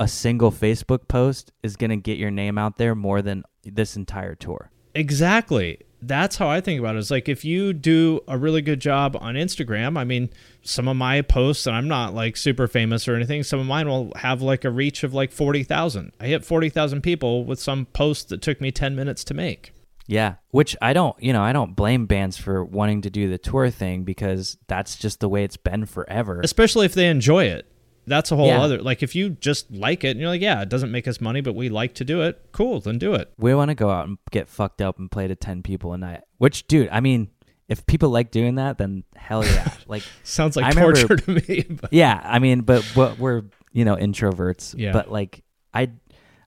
[0.00, 3.96] a single Facebook post is going to get your name out there more than this
[3.96, 4.70] entire tour.
[4.94, 5.80] Exactly.
[6.00, 6.98] That's how I think about it.
[6.98, 10.28] It's like if you do a really good job on Instagram, I mean,
[10.62, 13.88] some of my posts, and I'm not like super famous or anything, some of mine
[13.88, 16.12] will have like a reach of like 40,000.
[16.20, 19.72] I hit 40,000 people with some post that took me 10 minutes to make.
[20.06, 23.38] Yeah, which I don't, you know, I don't blame bands for wanting to do the
[23.38, 26.40] tour thing because that's just the way it's been forever.
[26.44, 27.66] Especially if they enjoy it.
[28.06, 28.60] That's a whole Yeah.
[28.62, 28.80] other.
[28.82, 31.40] Like if you just like it and you're like, yeah, it doesn't make us money,
[31.40, 32.40] but we like to do it.
[32.52, 33.32] Cool, then do it.
[33.38, 35.98] We want to go out and get fucked up and play to 10 people a
[35.98, 36.22] night.
[36.38, 37.30] Which, dude, I mean,
[37.68, 39.72] if people like doing that, then hell yeah.
[39.86, 41.64] Like, Sounds like I remember- torture to me.
[41.80, 44.74] But yeah, I mean, but, but we're, you know, introverts.
[44.76, 44.92] Yeah.
[44.92, 45.90] But like, I,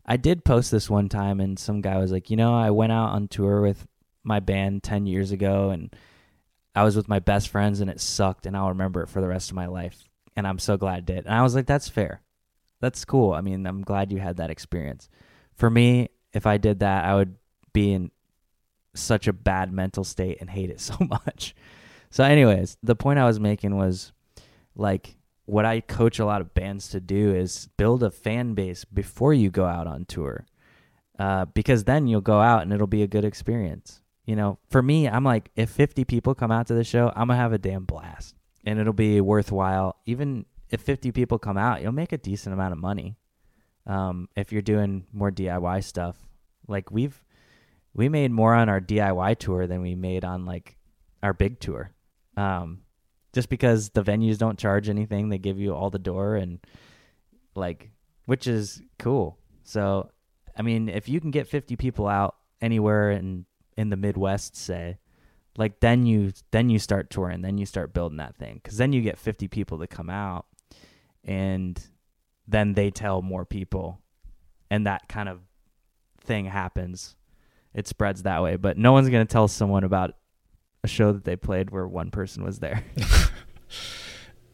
[0.06, 2.92] I did post this one time and some guy was like, you know, I went
[2.92, 3.86] out on tour with
[4.24, 5.94] my band 10 years ago and
[6.76, 9.28] I was with my best friends and it sucked and I'll remember it for the
[9.28, 10.07] rest of my life.
[10.38, 11.26] And I'm so glad it did.
[11.26, 12.22] And I was like, that's fair.
[12.80, 13.34] That's cool.
[13.34, 15.10] I mean, I'm glad you had that experience.
[15.56, 17.36] For me, if I did that, I would
[17.74, 18.12] be in
[18.94, 21.56] such a bad mental state and hate it so much.
[22.10, 24.14] So, anyways, the point I was making was
[24.76, 28.86] like what I coach a lot of bands to do is build a fan base
[28.86, 30.46] before you go out on tour,
[31.18, 34.02] uh, because then you'll go out and it'll be a good experience.
[34.26, 37.28] You know, for me, I'm like, if 50 people come out to the show, I'm
[37.28, 38.36] gonna have a damn blast,
[38.68, 39.96] and it'll be worthwhile.
[40.06, 43.16] Even if 50 people come out, you'll make a decent amount of money.
[43.86, 46.18] Um, if you're doing more DIY stuff,
[46.68, 47.24] like we've
[47.94, 50.76] we made more on our DIY tour than we made on like
[51.24, 51.94] our big tour.
[52.36, 52.82] Um,
[53.32, 56.60] just because the venues don't charge anything, they give you all the door and
[57.56, 57.90] like,
[58.26, 59.40] which is cool.
[59.64, 60.12] So,
[60.58, 63.46] I mean, if you can get 50 people out anywhere in
[63.78, 64.98] in the Midwest, say,
[65.58, 68.94] like then you then you start touring, then you start building that thing because then
[68.94, 70.46] you get 50 people to come out,
[71.24, 71.82] and
[72.48, 74.00] then they tell more people,
[74.70, 75.42] and that kind of
[76.22, 77.16] thing happens.
[77.74, 80.16] It spreads that way, but no one's gonna tell someone about
[80.84, 82.84] a show that they played where one person was there.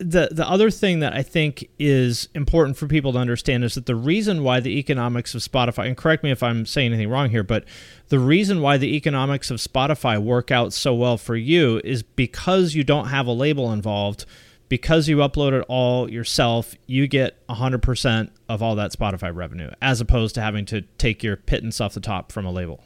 [0.03, 3.85] the the other thing that I think is important for people to understand is that
[3.85, 7.29] the reason why the economics of Spotify and correct me if I'm saying anything wrong
[7.29, 7.65] here, but
[8.09, 12.75] the reason why the economics of Spotify work out so well for you is because
[12.75, 14.25] you don't have a label involved.
[14.69, 20.01] Because you upload it all yourself, you get 100% of all that Spotify revenue, as
[20.01, 22.83] opposed to having to take your pittance off the top from a label.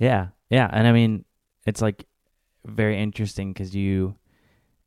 [0.00, 1.24] Yeah, yeah, and I mean,
[1.66, 2.04] it's like
[2.64, 4.16] very interesting because you,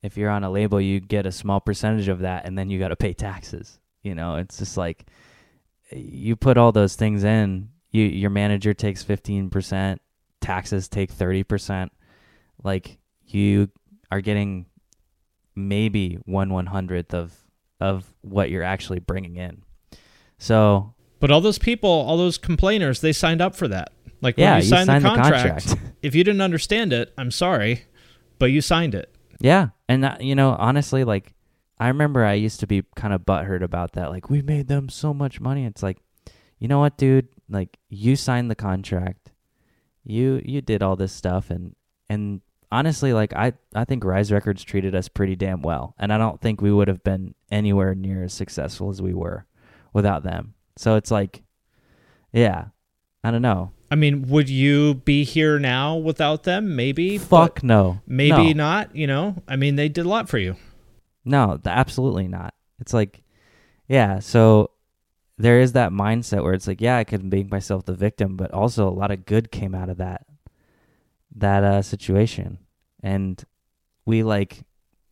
[0.04, 2.78] if you're on a label, you get a small percentage of that, and then you
[2.78, 3.80] got to pay taxes.
[4.04, 5.06] You know, it's just like
[5.92, 7.70] you put all those things in.
[7.92, 10.02] You your manager takes fifteen percent,
[10.42, 11.92] taxes take thirty percent.
[12.64, 13.70] Like you
[14.12, 14.66] are getting
[15.56, 17.34] maybe one one hundredth of
[17.80, 19.64] of what you're actually bringing in.
[20.38, 23.92] So But all those people, all those complainers, they signed up for that.
[24.22, 25.94] Like Yeah, when you you signed, signed the the contract, contract.
[26.02, 27.84] if you didn't understand it, I'm sorry,
[28.40, 29.13] but you signed it.
[29.44, 31.36] Yeah, and uh, you know, honestly, like
[31.78, 34.10] I remember I used to be kind of butthurt about that.
[34.10, 35.66] Like we made them so much money.
[35.66, 35.98] It's like,
[36.60, 37.28] you know what, dude?
[37.50, 39.32] Like you signed the contract,
[40.06, 41.76] you you did all this stuff, and
[42.08, 42.40] and
[42.72, 46.40] honestly, like I I think Rise Records treated us pretty damn well, and I don't
[46.40, 49.46] think we would have been anywhere near as successful as we were
[49.92, 50.54] without them.
[50.78, 51.44] So it's like,
[52.32, 52.68] yeah,
[53.26, 53.74] I don't know.
[53.94, 56.76] I mean, would you be here now without them?
[56.76, 57.20] Maybe.
[57.20, 58.02] Fuck no.
[58.08, 58.64] Maybe No.
[58.66, 58.96] not.
[58.96, 60.56] You know, I mean, they did a lot for you.
[61.24, 62.56] No, absolutely not.
[62.80, 63.22] It's like,
[63.88, 64.18] yeah.
[64.18, 64.72] So
[65.38, 68.50] there is that mindset where it's like, yeah, I could make myself the victim, but
[68.50, 70.26] also a lot of good came out of that
[71.36, 72.58] that uh, situation,
[73.04, 73.44] and
[74.08, 74.64] we like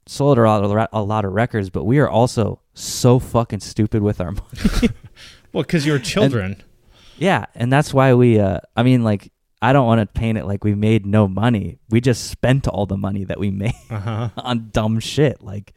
[0.07, 4.01] sold a lot, of, a lot of records, but we are also so fucking stupid
[4.01, 4.89] with our money.
[5.53, 6.53] Well, because you're children.
[6.53, 6.63] And-
[7.21, 8.39] yeah, and that's why we.
[8.39, 11.77] Uh, I mean, like, I don't want to paint it like we made no money.
[11.89, 14.29] We just spent all the money that we made Uh-huh.
[14.37, 15.41] on dumb shit.
[15.41, 15.73] Like,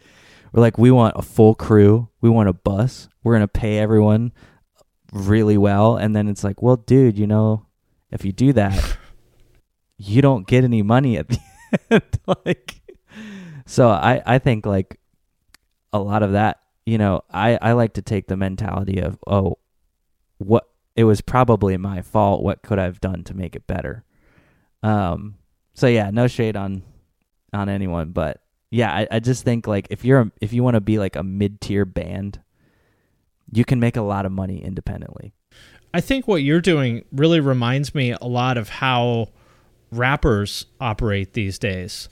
[0.53, 2.09] we're like, we want a full crew.
[2.22, 3.09] We want a bus.
[3.22, 4.32] We're gonna pay everyone
[5.12, 7.66] really well, and then it's like, well, dude, you know,
[8.11, 8.97] if you do that,
[9.99, 11.38] you don't get any money at the
[11.90, 12.03] end.
[12.47, 12.80] like,
[13.66, 14.99] so I I think like
[15.92, 16.61] a lot of that.
[16.86, 19.59] You know, I I like to take the mentality of oh,
[20.38, 22.42] what it was probably my fault.
[22.42, 24.05] What could I have done to make it better?
[24.82, 25.36] Um.
[25.74, 26.82] So yeah, no shade on
[27.53, 28.40] on anyone, but
[28.70, 31.16] yeah, I, I just think like if you're a, if you want to be like
[31.16, 32.40] a mid tier band,
[33.53, 35.32] you can make a lot of money independently.
[35.92, 39.28] I think what you're doing really reminds me a lot of how
[39.92, 42.09] rappers operate these days.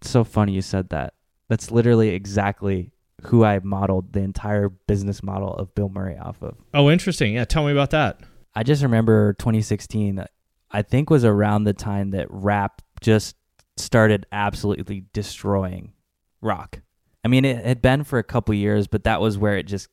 [0.00, 1.12] It's so funny you said that.
[1.48, 2.92] That's literally exactly
[3.26, 6.56] who I modeled the entire business model of Bilmuri off of.
[6.72, 7.34] Oh, interesting.
[7.34, 8.20] Yeah, tell me about that.
[8.54, 10.24] I just remember 2016,
[10.70, 13.36] I think was around the time that rap just
[13.76, 15.92] started absolutely destroying
[16.40, 16.80] rock.
[17.24, 19.88] I mean, it had been for a couple years, but that was where it just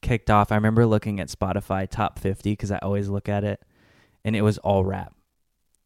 [0.00, 0.52] kicked off.
[0.52, 3.62] I remember looking at Spotify top 50 because I always look at it,
[4.24, 5.14] and it was all rap.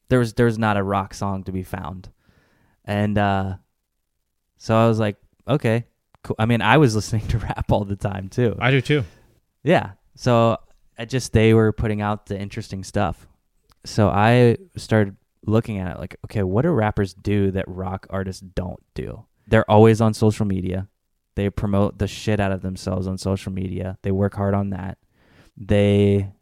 [0.08, 2.08] There was there was not a rock song to be found,
[2.84, 3.56] and uh,
[4.56, 5.16] so I was like,
[5.46, 5.84] okay,
[6.26, 6.36] cool.
[6.38, 8.56] I mean, I was listening to rap all the time too.
[8.58, 9.04] I do too.
[9.62, 9.92] Yeah.
[10.16, 10.58] So
[10.98, 13.26] I just they were putting out the interesting stuff.
[13.84, 15.16] So I started
[15.46, 19.24] looking at it like, okay, what do rappers do that rock artists don't do?
[19.46, 20.88] They're always on social media.
[21.36, 23.98] They promote the shit out of themselves on social media.
[24.02, 24.98] They work hard on that.
[25.56, 26.32] They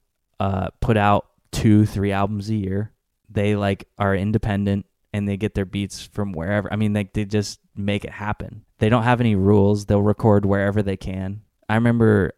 [0.41, 2.93] uh, put out two, three albums a year.
[3.28, 6.72] They like are independent and they get their beats from wherever.
[6.72, 8.64] I mean, like they just make it happen.
[8.79, 9.87] They don't have any rules.
[9.87, 11.43] They'll record wherever they can.
[11.68, 12.33] I remember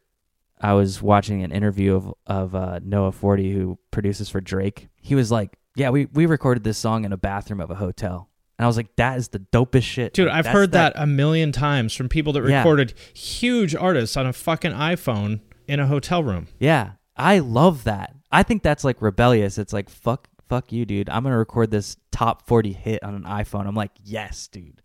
[0.61, 4.89] I was watching an interview of of uh, Noah Forty, who produces for Drake.
[4.97, 8.30] He was like, "Yeah, we we recorded this song in a bathroom of a hotel,"
[8.59, 11.07] and I was like, "That is the dopest shit, Dude, I've that's heard that, a
[11.07, 12.59] million times from people that Yeah.
[12.59, 16.47] recorded huge artists on a fucking iPhone in a hotel room.
[16.59, 18.14] Yeah, I love that.
[18.30, 19.59] I think that's like rebellious.
[19.59, 21.11] It's like fuck, fuck you, dude.
[21.11, 23.66] I'm gonna record this top forty hit on an iPhone.
[23.66, 24.80] I'm like, yes, dude.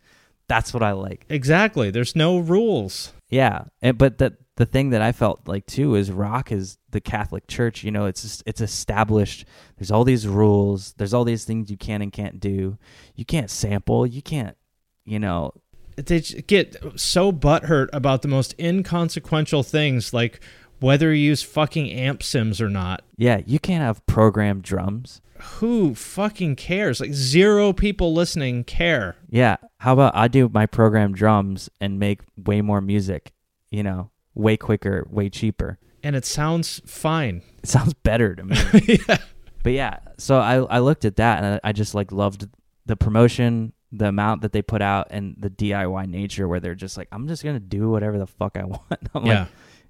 [0.52, 1.26] That's what I like.
[1.30, 1.92] Exactly.
[1.92, 3.14] There's no rules.
[3.30, 7.00] Yeah, and, but the the thing that I felt like too is rock is the
[7.00, 7.84] Catholic Church.
[7.86, 9.46] You know, it's just- it's established.
[9.78, 10.94] There's all these rules.
[10.98, 12.78] There's all these things you can and can't do.
[13.16, 14.06] You can't sample.
[14.06, 14.58] You can't.
[15.06, 15.54] You know.
[15.96, 20.42] They get so butthurt about the most inconsequential things like
[20.82, 23.04] whether you use fucking amp sims or not.
[23.18, 25.22] Yeah, you can't have programmed drums.
[25.60, 27.00] Who fucking cares?
[27.00, 29.16] Like zero people listening care.
[29.30, 29.58] Yeah.
[29.82, 33.32] How about I do my program drums and make way more music?
[33.72, 35.80] You know, way quicker, way cheaper.
[36.04, 37.42] And it sounds fine.
[37.64, 38.56] It sounds better to me.
[39.10, 39.18] yeah.
[39.64, 42.48] But yeah, so I I looked at that and I, I just like loved
[42.86, 46.96] the promotion, the amount that they put out, and the DIY nature where they're just
[46.96, 48.84] like, I'm just gonna do whatever the fuck I want.
[49.16, 49.40] I'm Yeah.
[49.42, 49.48] like,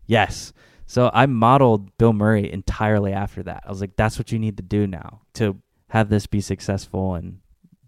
[0.07, 0.53] yes.
[0.85, 3.63] So I modeled Bilmuri entirely after that.
[3.65, 5.57] I was like, that's what you need to do now to
[5.89, 7.39] have this be successful and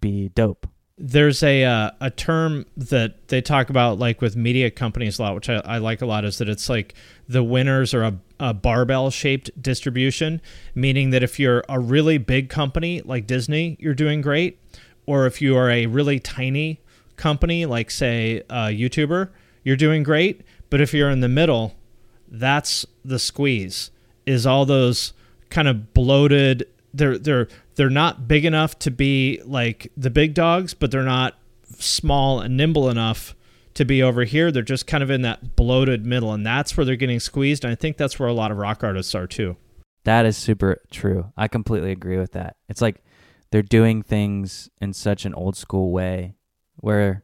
[0.01, 0.67] be dope.
[0.97, 5.35] There's a uh, a term that they talk about like with media companies a lot,
[5.35, 6.93] which I, I like a lot, is that it's like
[7.27, 10.39] the winners are a, a barbell shaped distribution,
[10.75, 14.59] meaning that if you're a really big company like Disney, you're doing great,
[15.07, 16.79] or if you are a really tiny
[17.15, 19.29] company like say a YouTuber,
[19.63, 20.41] you're doing great.
[20.69, 21.75] But if you're in the middle,
[22.27, 23.89] that's the squeeze.
[24.25, 25.13] Is all those
[25.49, 30.73] kind of bloated they're they're they're not big enough to be like the big dogs,
[30.73, 31.35] but they're not
[31.77, 33.35] small and nimble enough
[33.73, 34.51] to be over here.
[34.51, 37.63] They're just kind of in that bloated middle, and that's where they're getting squeezed.
[37.63, 39.57] And I think that's where a lot of rock artists are too.
[40.03, 41.31] That is super true.
[41.37, 42.57] I completely agree with that.
[42.67, 43.03] It's like
[43.51, 46.35] they're doing things in such an old school way
[46.77, 47.23] where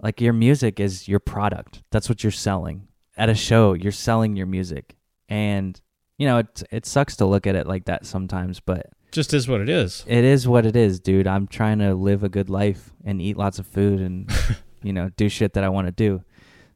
[0.00, 1.82] like your music is your product.
[1.90, 2.88] That's what you're selling.
[3.16, 4.96] At a show, you're selling your music.
[5.28, 5.80] And
[6.18, 9.48] you know, it it sucks to look at it like that sometimes, but Just is
[9.48, 10.04] what it is.
[10.06, 11.26] it is what it is, dude.
[11.26, 14.30] I'm trying to live a good life and eat lots of food and
[14.82, 16.22] you know, do shit that I want to do.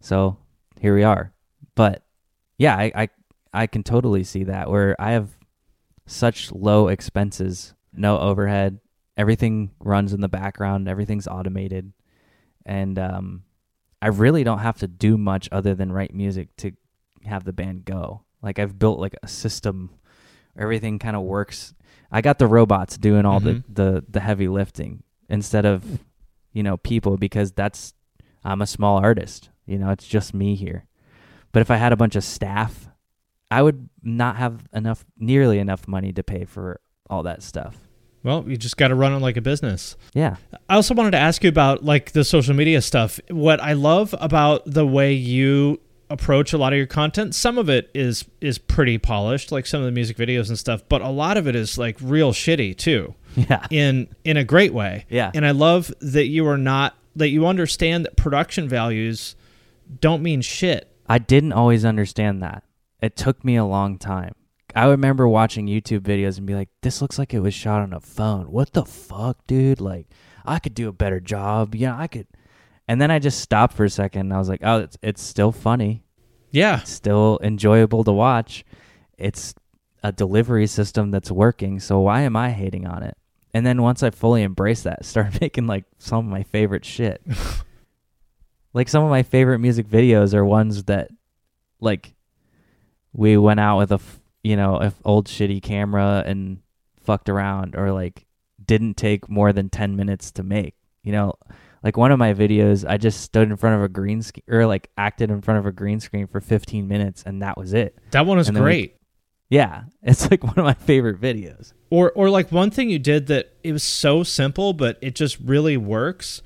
[0.01, 0.39] So,
[0.81, 1.33] here we are.
[1.75, 2.03] But
[2.59, 3.09] yeah, I, I
[3.53, 5.37] I can totally see that where I have
[6.07, 8.81] such low expenses no overhead.
[9.17, 10.89] Everything runs in the background.
[10.89, 11.93] Everything's automated,
[12.65, 13.43] and um,
[14.01, 16.73] I really don't have to do much other than write music to
[17.25, 18.23] have the band go.
[18.41, 19.91] Like I've built like a system.
[20.59, 21.75] Everything kind of works.
[22.11, 23.65] I got the robots doing all Mhm.
[23.75, 25.85] the, the the heavy lifting instead of
[26.53, 27.95] you know people because that's
[28.45, 29.49] I'm a small artist.
[29.67, 30.87] You know, it's just me here.
[31.53, 32.89] But if I had a bunch of staff,
[33.51, 37.77] I would not have enough nearly enough money to pay for all that stuff.
[38.25, 39.97] Well, you just got to run it like a business.
[40.15, 40.37] Yeah.
[40.69, 43.21] I also wanted to ask you about like the social media stuff.
[43.31, 45.81] What I love about the way you
[46.13, 49.81] approach a lot of your content, some of it is is pretty polished, like some
[49.81, 52.77] of the music videos and stuff, but a lot of it is like real shitty
[52.77, 53.15] too.
[53.35, 53.67] Yeah.
[53.71, 55.07] In in a great way.
[55.09, 55.31] Yeah.
[55.35, 59.37] And I love that you are not that you understand that production values
[60.01, 60.89] don't mean shit.
[61.09, 62.65] I didn't always understand that.
[63.01, 64.35] It took me a long time.
[64.75, 67.93] I remember watching YouTube videos and be like, this looks like it was shot on
[67.93, 68.51] a phone.
[68.51, 69.81] What the fuck, dude?
[69.81, 70.07] Like,
[70.47, 71.75] I could do a better job.
[71.75, 72.27] Yeah, I could.
[72.89, 75.23] And then I just stopped for a second and I was like, oh, it's, it's
[75.23, 76.05] still funny.
[76.51, 76.81] Yeah.
[76.81, 78.65] It's still enjoyable to watch.
[79.17, 79.55] It's
[80.03, 81.81] a delivery system that's working.
[81.81, 83.17] So why am I hating on it?
[83.55, 87.23] And then once I fully embraced that, started making like some of my favorite shit.
[88.75, 91.11] like some of my favorite music videos are ones that
[91.81, 92.15] like
[93.13, 94.01] we went out with a
[94.43, 96.59] you know a old shitty camera and
[97.03, 98.27] fucked around or like
[98.65, 101.35] didn't take more than 10 minutes to make you know
[101.83, 104.67] like one of my videos i just stood in front of a green screen or
[104.67, 107.97] like acted in front of a green screen for 15 minutes and that was it
[108.13, 108.97] That one was then we- great.
[109.51, 113.27] yeah it's like one of my favorite videos Or or like one thing you did
[113.29, 116.43] that it was so simple, but it just really works.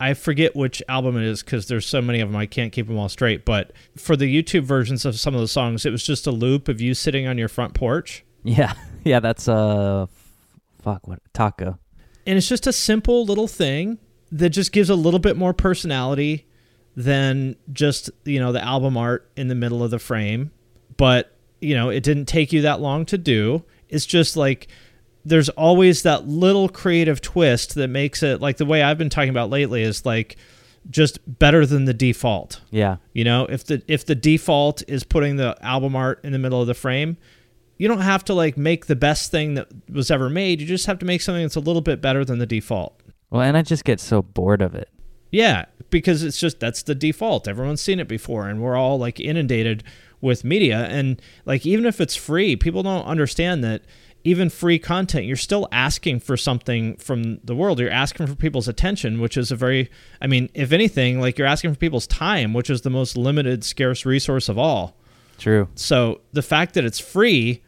[0.00, 2.86] I forget which album it is because there's so many of them I can't keep
[2.88, 3.44] them all straight.
[3.46, 6.68] But for the YouTube versions of some of the songs, it was just a loop
[6.68, 8.72] of you sitting on your front porch, yeah
[9.04, 10.06] yeah that's uh
[10.82, 11.78] fuck what taco
[12.26, 13.98] and it's just a simple little thing
[14.32, 16.46] that just gives a little bit more personality
[16.96, 20.50] than just you know the album art in the middle of the frame.
[20.96, 23.64] But you know it didn't take you that long to do.
[23.88, 24.68] It's just like
[25.24, 29.30] there's always that little creative twist that makes it like the way I've been talking
[29.30, 30.36] about lately is like
[30.88, 32.60] just better than the default.
[32.70, 36.38] yeah You know, if the if the default is putting the album art in the
[36.38, 37.16] middle of the frame,
[37.76, 40.60] you don't have to like make the best thing that was ever made.
[40.60, 43.00] You just have to make something that's a little bit better than the default.
[43.30, 44.88] Well and i just get so bored of it
[45.30, 47.46] Yeah, because it's just that's the default.
[47.48, 49.82] Everyone's seen it before and we're all like inundated
[50.20, 53.82] with media and like even if it's free, people don't understand that
[54.24, 57.78] even free content, you're still asking for something from the world.
[57.78, 61.46] You're asking for people's attention, which is a very I mean, if anything, like you're
[61.46, 64.96] asking for people's time, which is the most limited scarce resource of all.
[65.38, 67.62] true So the fact that it's free,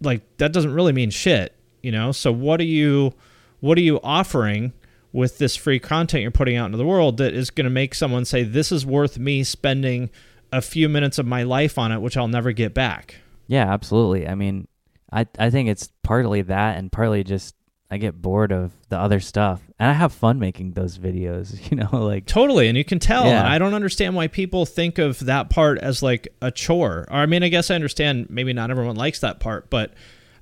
[0.00, 2.10] like that doesn't really mean shit, you know.
[2.12, 3.12] So what are you,
[3.60, 4.72] what are you offering
[5.12, 7.94] with this free content you're putting out into the world that is going to make
[7.94, 10.10] someone say this is worth me spending
[10.50, 13.16] a few minutes of my life on it, which I'll never get back?
[13.46, 14.28] Yeah, absolutely.
[14.28, 14.68] I mean,
[15.12, 17.54] I I think it's partly that and partly just
[17.90, 19.60] I get bored of the other stuff.
[19.78, 23.26] And I have fun making those videos, you know, like Totally, and you can tell.
[23.26, 23.40] Yeah.
[23.40, 27.06] And I don't understand why people think of that part as like a chore.
[27.10, 29.92] Or I mean, I guess I understand maybe not everyone likes that part, but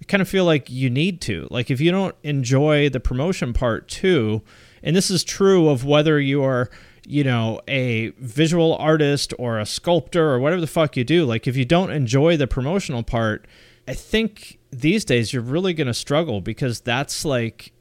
[0.00, 1.46] I kind of feel like you need to.
[1.50, 4.42] Like if you don't enjoy the promotion part too,
[4.82, 6.70] and this is true of whether you are,
[7.06, 11.46] you know, a visual artist or a sculptor or whatever the fuck you do, like
[11.46, 13.46] if you don't enjoy the promotional part,
[13.86, 17.72] I think these days you're really going to struggle because that's like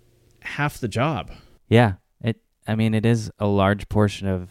[0.42, 1.32] half the job.
[1.68, 4.50] yeah, it I mean, it is a large portion of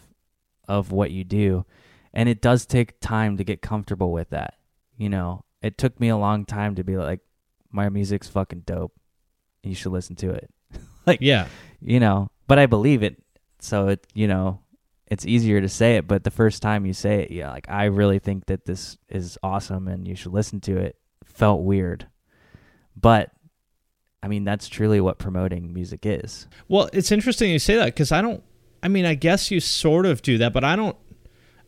[0.67, 1.65] of what you do
[2.13, 4.55] and it does take time to get comfortable with that.
[4.97, 7.21] You know, it took me a long time to be like
[7.71, 8.93] my music's fucking dope.
[9.63, 10.49] You should listen to it.
[11.05, 11.47] like Yeah.
[11.81, 13.21] you know, but I believe it.
[13.59, 14.61] So it, you know,
[15.07, 17.85] it's easier to say it, but the first time you say it, yeah, like I
[17.85, 20.95] really think that this is awesome and you should listen to it,
[21.25, 22.07] felt weird.
[22.95, 23.31] But
[24.21, 26.47] I mean, that's truly what promoting music is.
[26.67, 28.43] Well, it's interesting you say that because I don't.
[28.81, 30.95] I mean, I guess you sort of do that, but I don't.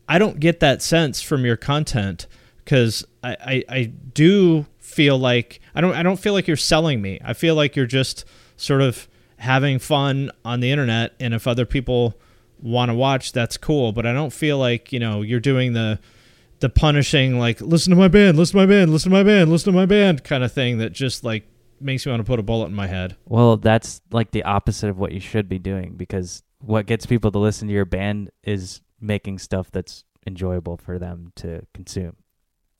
[0.08, 2.26] I don't get that sense from your content
[2.64, 7.00] because I, I I do feel like I don't I don't feel like you're selling
[7.00, 7.18] me.
[7.24, 8.24] I feel like you're just
[8.56, 12.18] sort of having fun on the internet, and if other people
[12.60, 13.92] want to watch, that's cool.
[13.92, 15.98] But I don't feel like you know you're doing the
[16.60, 19.50] the punishing like listen to my band, listen to my band, listen to my band,
[19.50, 21.44] listen to my band kind of thing that just like
[21.80, 23.16] makes me want to put a bullet in my head.
[23.26, 27.32] Well, that's like the opposite of what you should be doing because what gets people
[27.32, 32.14] to listen to your band is making stuff that's enjoyable for them to consume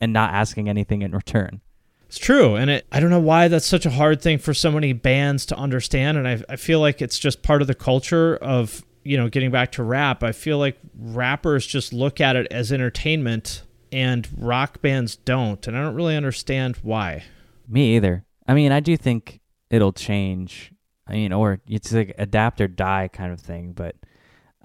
[0.02, 1.60] and not asking anything in return.
[2.08, 2.56] It's true.
[2.56, 5.46] And it, I don't know why that's such a hard thing for so many bands
[5.46, 6.18] to understand.
[6.18, 9.52] And I, I feel like it's just part of the culture of, you know, getting
[9.52, 10.24] back to rap.
[10.24, 15.64] I feel like rappers just look at it as entertainment and rock bands don't.
[15.68, 17.22] And I don't really understand why.
[17.68, 18.26] Me either.
[18.46, 19.40] I mean, I do think
[19.70, 20.72] it'll change.
[21.06, 23.72] I mean, or it's like adapt or die kind of thing.
[23.72, 23.94] But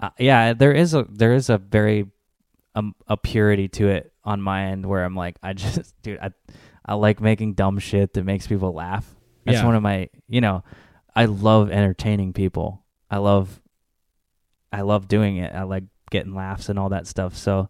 [0.00, 2.06] uh, yeah, there is a there is a very
[2.78, 6.30] um, a purity to it on my end where I'm like, I just, dude, I
[6.84, 9.14] I like making dumb shit that makes people laugh.
[9.44, 9.66] That's Yeah.
[9.66, 10.64] one of my, you know,
[11.14, 12.82] I love entertaining people.
[13.10, 13.60] I love,
[14.72, 15.54] I love doing it.
[15.54, 17.36] I like getting laughs and all that stuff.
[17.36, 17.68] So,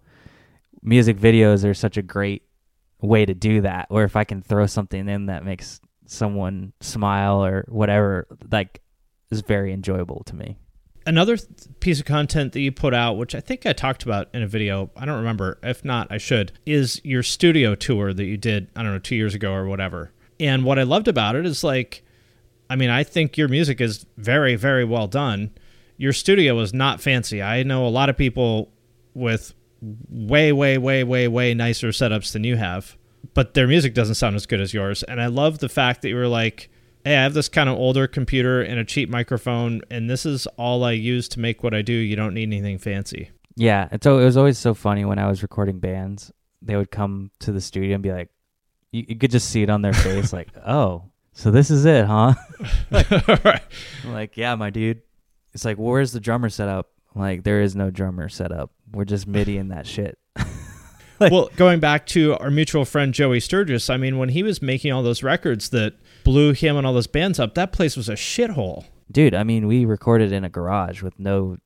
[0.82, 2.42] music videos are such a great
[3.00, 3.86] way to do that.
[3.90, 8.82] Or if I can throw something in that makes someone smile or whatever, like,
[9.30, 10.58] is very enjoyable to me.
[11.08, 11.48] Another th-
[11.80, 14.46] piece of content that you put out, which I think I talked about in a
[14.46, 15.58] video, I don't remember.
[15.62, 19.16] If not, I should, is your studio tour that you did, I don't know, two
[19.16, 20.12] years ago or whatever.
[20.38, 22.04] And what I loved about it is like,
[22.68, 25.50] I mean, I think your music is very, very well done.
[25.96, 27.42] Your studio is not fancy.
[27.42, 28.70] I know a lot of people
[29.14, 32.98] with way, way, way, way, way nicer setups than you have,
[33.32, 35.02] but their music doesn't sound as good as yours.
[35.04, 36.68] And I love the fact that you were like,
[37.04, 40.46] hey, I have this kind of older computer and a cheap microphone, and this is
[40.56, 41.92] all I use to make what I do.
[41.92, 43.30] You don't need anything fancy.
[43.56, 46.32] Yeah, and so it was always so funny when I was recording bands.
[46.62, 48.30] They would come to the studio and be like,
[48.92, 52.06] you, you could just see it on their face, like, "Oh, so this is it,
[52.06, 52.34] huh?"
[52.90, 53.10] like,
[54.04, 55.02] like, yeah, my dude.
[55.54, 56.90] It's like, well, where's the drummer setup?
[57.14, 58.70] I'm like, there is no drummer setup.
[58.92, 60.18] We're just MIDI in that shit.
[61.20, 64.92] well, going back to our mutual friend Joey Sturgis, I mean, when he was making
[64.92, 65.94] all those records that
[66.28, 68.84] blew him and all those bands up, that place was a shithole.
[69.10, 71.56] Dude, I mean, we recorded in a garage with no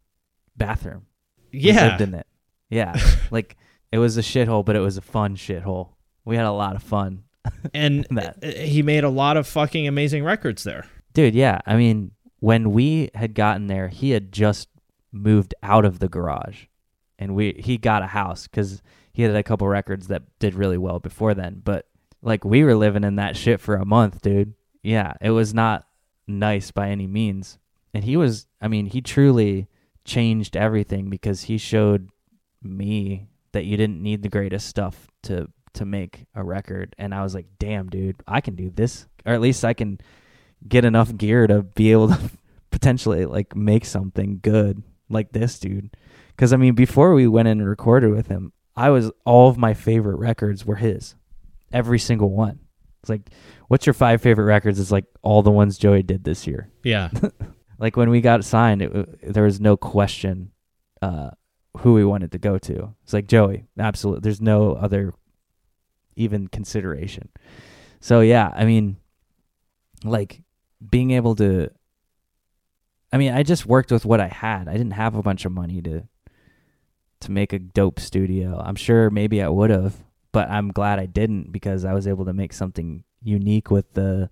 [0.57, 1.07] bathroom.
[1.53, 1.89] We Yeah.
[1.89, 2.27] lived in it.
[2.71, 2.99] Yeah,
[3.31, 3.57] like
[3.91, 5.91] it was a shithole, but it was a fun shithole.
[6.25, 7.25] We had a lot of fun.
[7.75, 8.37] And that.
[8.43, 10.87] uh, he made a lot of fucking amazing records there.
[11.13, 11.59] Dude, yeah.
[11.67, 14.69] I mean, when we had gotten there, he had just
[15.11, 16.67] moved out of the garage,
[17.19, 18.81] and we he got a house because
[19.13, 21.61] he had a couple records that did really well before then.
[21.65, 21.87] But
[22.23, 24.55] like we were living in that shit for a month, dude.
[24.83, 25.87] Yeah, it was not
[26.27, 27.59] nice by any means.
[27.95, 29.69] And he was, I mean, he truly
[30.05, 32.09] changed everything because he showed
[32.63, 37.23] me that you didn't need the greatest stuff to to make a record and I
[37.23, 39.99] was like, "Damn, dude, I can do this." Or at least I can
[40.67, 42.19] get enough gear to be able to
[42.71, 45.97] potentially like make something good like this dude.
[46.37, 49.57] Cuz I mean, before we went in and recorded with him, I was all of
[49.59, 51.15] my favorite records were his.
[51.73, 52.61] Every single one.
[53.03, 53.31] It's like,
[53.69, 56.71] "What's your five favorite records?" It's like all the ones Joey did this year.
[56.85, 57.11] Yeah.
[57.79, 60.53] like when we got signed, it, there was no question
[61.01, 61.31] uh,
[61.79, 62.95] who we wanted to go to.
[63.03, 64.21] It's like Joey, absolutely.
[64.21, 65.13] There's no other
[66.15, 67.29] even consideration.
[68.01, 68.97] So yeah, I mean,
[70.05, 70.43] like
[70.91, 71.71] being able to.
[73.15, 74.69] I mean, I just worked with what I had.
[74.69, 76.09] I didn't have a bunch of money to
[77.21, 78.61] to make a dope studio.
[78.65, 82.25] I'm sure maybe I would have, but I'm glad I didn't because I was able
[82.25, 84.31] to make something unique with the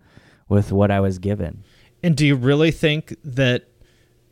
[0.49, 1.63] with what I was given.
[2.03, 3.67] And do you really think that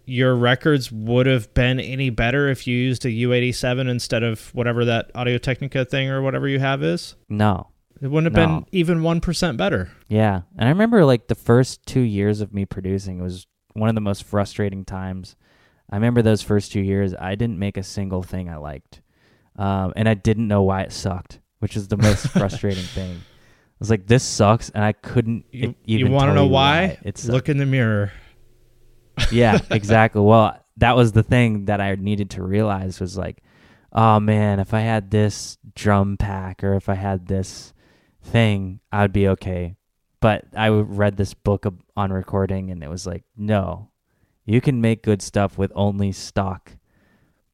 [0.04, 4.84] your records would have been any better if you used a U87 instead of whatever
[4.86, 7.14] that Audio Technica thing or whatever you have is?
[7.28, 7.68] No.
[8.00, 8.60] It wouldn't have No.
[8.60, 9.90] been even 1% better.
[10.08, 10.42] Yeah.
[10.56, 14.00] And I remember like the first two years of me producing was one of the
[14.00, 15.36] most frustrating times.
[15.90, 19.02] I remember those first two years, I didn't make a single thing I liked.
[19.56, 23.16] Um, and I didn't know why it sucked, which is the most frustrating thing.
[23.16, 24.70] I was like, this sucks.
[24.70, 26.98] And I couldn't You, even you want to know you why?
[27.04, 27.26] It's.
[27.26, 28.12] Look in the mirror.
[29.30, 30.20] yeah, exactly.
[30.20, 33.42] Well, that was the thing that I needed to realize was like,
[33.92, 37.72] oh man, if I had this drum pack or if I had this
[38.22, 39.76] thing, I'd be okay.
[40.20, 43.90] But I read this book on recording and it was like, no,
[44.44, 46.72] you can make good stuff with only stock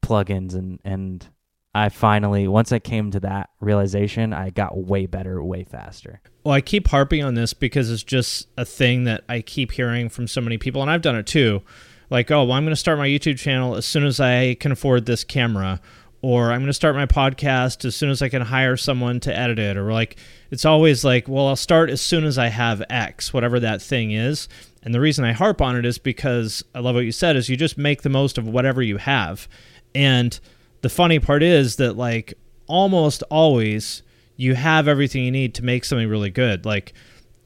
[0.01, 1.27] plugins and and
[1.75, 6.21] I finally once I came to that realization, I got way better way faster.
[6.45, 10.07] Well, I keep harping on this because it's just a thing that I keep hearing
[10.07, 11.63] from so many people, and I've done it too.
[12.09, 14.71] Like, oh, well, I'm going to start my YouTube channel as soon as I can
[14.71, 15.81] afford this camera,
[16.21, 19.37] or I'm going to start my podcast as soon as I can hire someone to
[19.37, 20.15] edit it, or like,
[20.51, 24.11] it's always like, well, I'll start as soon as I have X, whatever that thing
[24.11, 24.47] is.
[24.81, 27.49] And the reason I harp on it is because I love what you said is
[27.49, 29.49] you just make the most of whatever you have.
[29.93, 30.39] And
[30.85, 32.35] the funny part is that like
[32.67, 34.03] almost always
[34.35, 36.63] you have everything you need to make something really good.
[36.63, 36.93] Like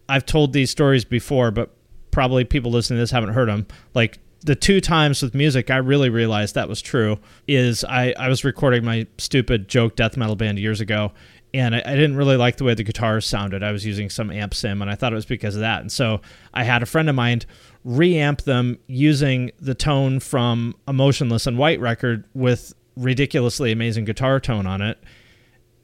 [0.10, 1.74] I've told these stories before, but
[2.12, 3.66] probably people listening to this haven't heard them.
[3.94, 7.18] Like the two times with music I really realized that was true
[7.48, 11.14] is I, I was recording my stupid joke death metal band years ago
[11.54, 13.64] and I, I didn't really like the way the guitars sounded.
[13.64, 15.82] I was using some amp sim, and I thought it was because of that.
[15.82, 16.22] And so
[16.54, 17.42] I had a friend of mine
[17.86, 24.40] reamp them using the tone from a Motionless in White record with ridiculously amazing guitar
[24.40, 24.98] tone on it.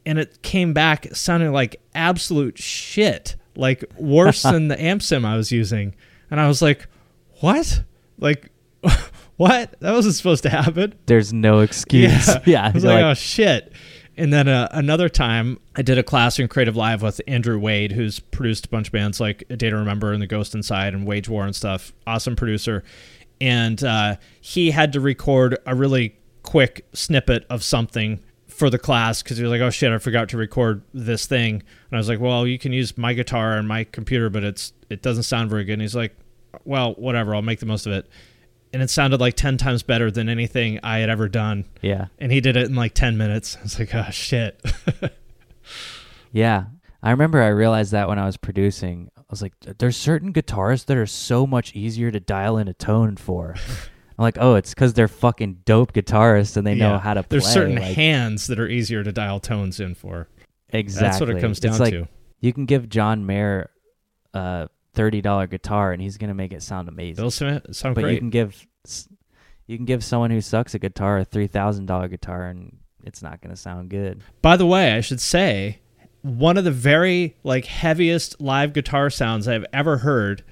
[0.05, 5.35] And it came back sounding like absolute shit, like worse than the amp sim I
[5.35, 5.95] was using.
[6.29, 6.87] And I was like,
[7.41, 7.83] what?
[8.19, 8.51] Like,
[9.37, 9.75] what?
[9.79, 10.93] That wasn't supposed to happen.
[11.05, 12.27] There's no excuse.
[12.27, 12.41] Yeah.
[12.45, 12.67] Yeah.
[12.67, 13.73] I was like, like, oh shit.
[14.17, 18.19] And then uh, another time, I did a class in CreativeLive with Andrew Wade, who's
[18.19, 21.05] produced a bunch of bands like A Day to Remember and The Ghost Inside and
[21.05, 21.91] Wage War and stuff.
[22.07, 22.83] Awesome producer.
[23.41, 29.21] And uh, he had to record a really quick snippet of something for the class
[29.21, 31.55] because he was like, oh shit, I forgot to record this thing.
[31.55, 34.73] And I was like, well, you can use my guitar and my computer, but it's
[34.89, 35.73] it doesn't sound very good.
[35.73, 36.15] And he's like,
[36.63, 38.09] well, whatever, I'll make the most of it
[38.73, 41.63] and it sounded like 10 times better than anything I had ever done.
[41.81, 42.07] Yeah.
[42.19, 43.55] And he did it in like 10 minutes.
[43.59, 44.61] I was like, oh, shit.
[46.35, 46.65] Yeah.
[47.01, 49.09] I remember I realized that when I was producing.
[49.17, 52.73] I was like, there's certain guitars that are so much easier to dial in a
[52.73, 53.55] tone for.
[54.17, 57.27] I'm like, oh, it's because they're fucking dope guitarists and they know how to play.
[57.29, 60.29] There's certain like- hands that are easier to dial tones in for.
[60.69, 61.07] Exactly.
[61.07, 62.07] That's what it comes down it's like, to.
[62.39, 63.69] You can give John Mayer
[64.33, 67.21] a thirty dollar guitar and he's gonna make it sound amazing.
[67.21, 68.13] They'll sound, sound but great.
[68.13, 68.65] you can give
[69.67, 73.21] you can give someone who sucks a guitar a three thousand dollar guitar and it's
[73.21, 74.21] not gonna sound good.
[74.41, 75.79] By the way, I should say
[76.21, 80.43] one of the very like heaviest live guitar sounds I've ever heard.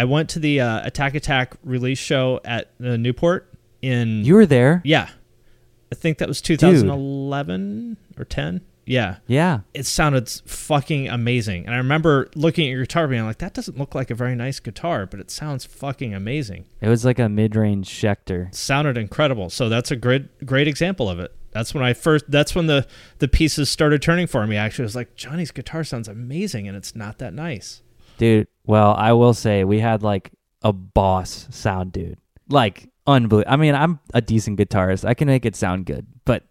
[0.00, 4.24] I went to the uh, Attack Attack release show at uh, Newport in.
[4.24, 4.80] You were there?
[4.82, 5.10] Yeah,
[5.92, 8.62] I think that was 2011 or 10.
[8.86, 9.60] Yeah, Yeah.
[9.74, 11.66] it sounded fucking amazing.
[11.66, 14.34] And I remember looking at your guitar, being like, "That doesn't look like a very
[14.34, 18.52] nice guitar, but it sounds fucking amazing." It was like a mid range Schecter.
[18.54, 19.50] sounded incredible.
[19.50, 21.30] So that's a great great example of it.
[21.52, 22.86] That's when I first that's when the
[23.18, 24.56] the pieces started turning for me.
[24.56, 27.82] Actually, I was like, Johnny's guitar sounds amazing and it's not that nice.
[28.18, 30.30] Dude, well, I will say we had like
[30.62, 32.18] a boss sound dude.
[32.48, 33.52] Like unbelievable.
[33.52, 35.04] I mean, I'm a decent guitarist.
[35.04, 36.44] I can make it sound good, but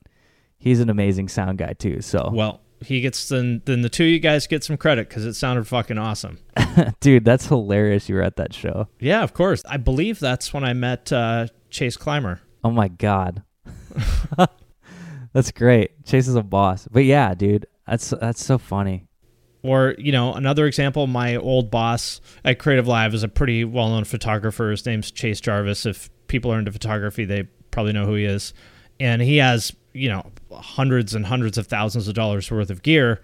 [0.58, 2.02] he's an amazing sound guy too.
[2.02, 5.26] So, Well, he gets then then the two of you guys get some credit cuz
[5.26, 6.40] it sounded fucking awesome.
[7.00, 8.90] dude, that's hilarious you were at that show.
[9.00, 9.64] Yeah, of course.
[9.70, 12.42] I believe that's when I met uh, Chase Clymer.
[12.66, 13.44] Oh my god.
[15.34, 16.04] that's great.
[16.06, 16.86] Chase is a boss.
[16.92, 19.06] But yeah, dude, that's that's so funny.
[19.62, 24.06] Or, you know, another example, my old boss at CreativeLive is a pretty well known
[24.06, 24.72] photographer.
[24.72, 25.86] His name's Chase Jarvis.
[25.86, 28.54] If people are into photography, they probably know who he is.
[29.00, 33.22] And he has, you know, hundreds and hundreds of thousands of dollars worth of gear.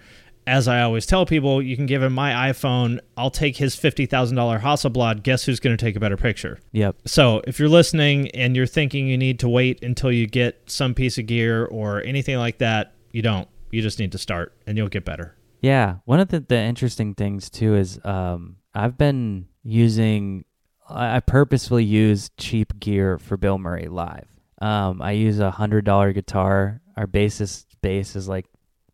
[0.48, 3.00] As I always tell people, you can give him my iPhone.
[3.18, 5.24] I'll take his $50,000 Hasselblad.
[5.24, 6.60] Guess who's going to take a better picture?
[6.74, 6.98] Yep.
[7.06, 10.94] So if you're listening and you're thinking you need to wait until you get some
[10.94, 13.48] piece of gear or anything like that, you don't.
[13.72, 15.36] You just need to start and you'll get better.
[15.66, 20.46] Yeah, one of the, the interesting things too is um, I've been using,
[20.88, 24.28] I purposefully use cheap gear for Bilmuri live.
[24.62, 26.82] Um, I use a hundred dollar guitar.
[26.96, 28.46] Our bassist bass is like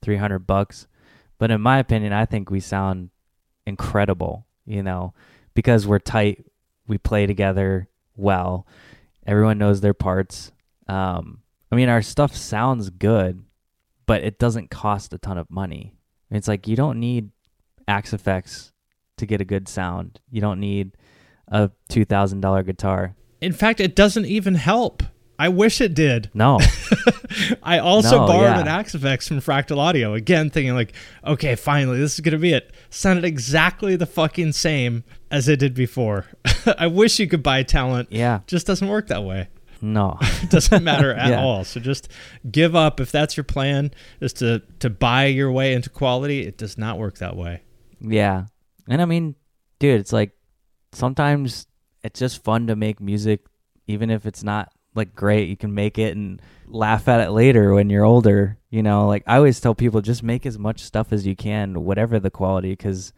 [0.01, 0.88] three hundred bucks,
[1.39, 3.09] but in my opinion, I think we sound
[3.65, 4.47] incredible.
[4.65, 5.13] You know,
[5.53, 6.45] because we're tight,
[6.88, 8.65] we play together well.
[9.28, 10.53] Everyone knows their parts.
[10.88, 13.43] Um, I mean, our stuff sounds good,
[14.05, 15.95] but it doesn't cost a ton of money.
[16.32, 17.29] It's like you don't need
[17.88, 18.71] Axe-Fx
[19.17, 20.19] to get a good sound.
[20.32, 20.91] You don't need
[21.47, 23.15] a two thousand dollar guitar.
[23.41, 25.03] In fact, it doesn't even help.
[25.39, 26.29] I wish it did.
[26.36, 26.59] No.
[27.63, 28.61] I also No, borrowed yeah.
[28.61, 30.13] an Axe-Fx from Fractal Audio.
[30.13, 30.93] Again, thinking like,
[31.25, 32.71] okay, finally, this is gonna be it.
[32.91, 36.27] Sounded exactly the fucking same as it did before.
[36.77, 38.09] I wish you could buy talent.
[38.11, 38.41] Yeah.
[38.45, 39.47] Just doesn't work that way.
[39.82, 40.17] No.
[40.43, 41.41] It doesn't matter at Yeah.
[41.43, 41.63] all.
[41.63, 42.07] So just
[42.49, 46.41] give up if that's your plan, is to to buy your way into quality.
[46.41, 47.61] It does not work that way.
[47.99, 48.45] Yeah.
[48.88, 49.36] And I mean,
[49.79, 50.32] dude, it's like
[50.93, 51.67] sometimes
[52.03, 53.41] it's just fun to make music
[53.88, 55.49] even if it's not like great.
[55.49, 59.07] You can make it and laugh at it later when you're older, you know?
[59.07, 62.32] Like I always tell people just make as much stuff as you can, whatever the
[62.32, 63.13] quality cuz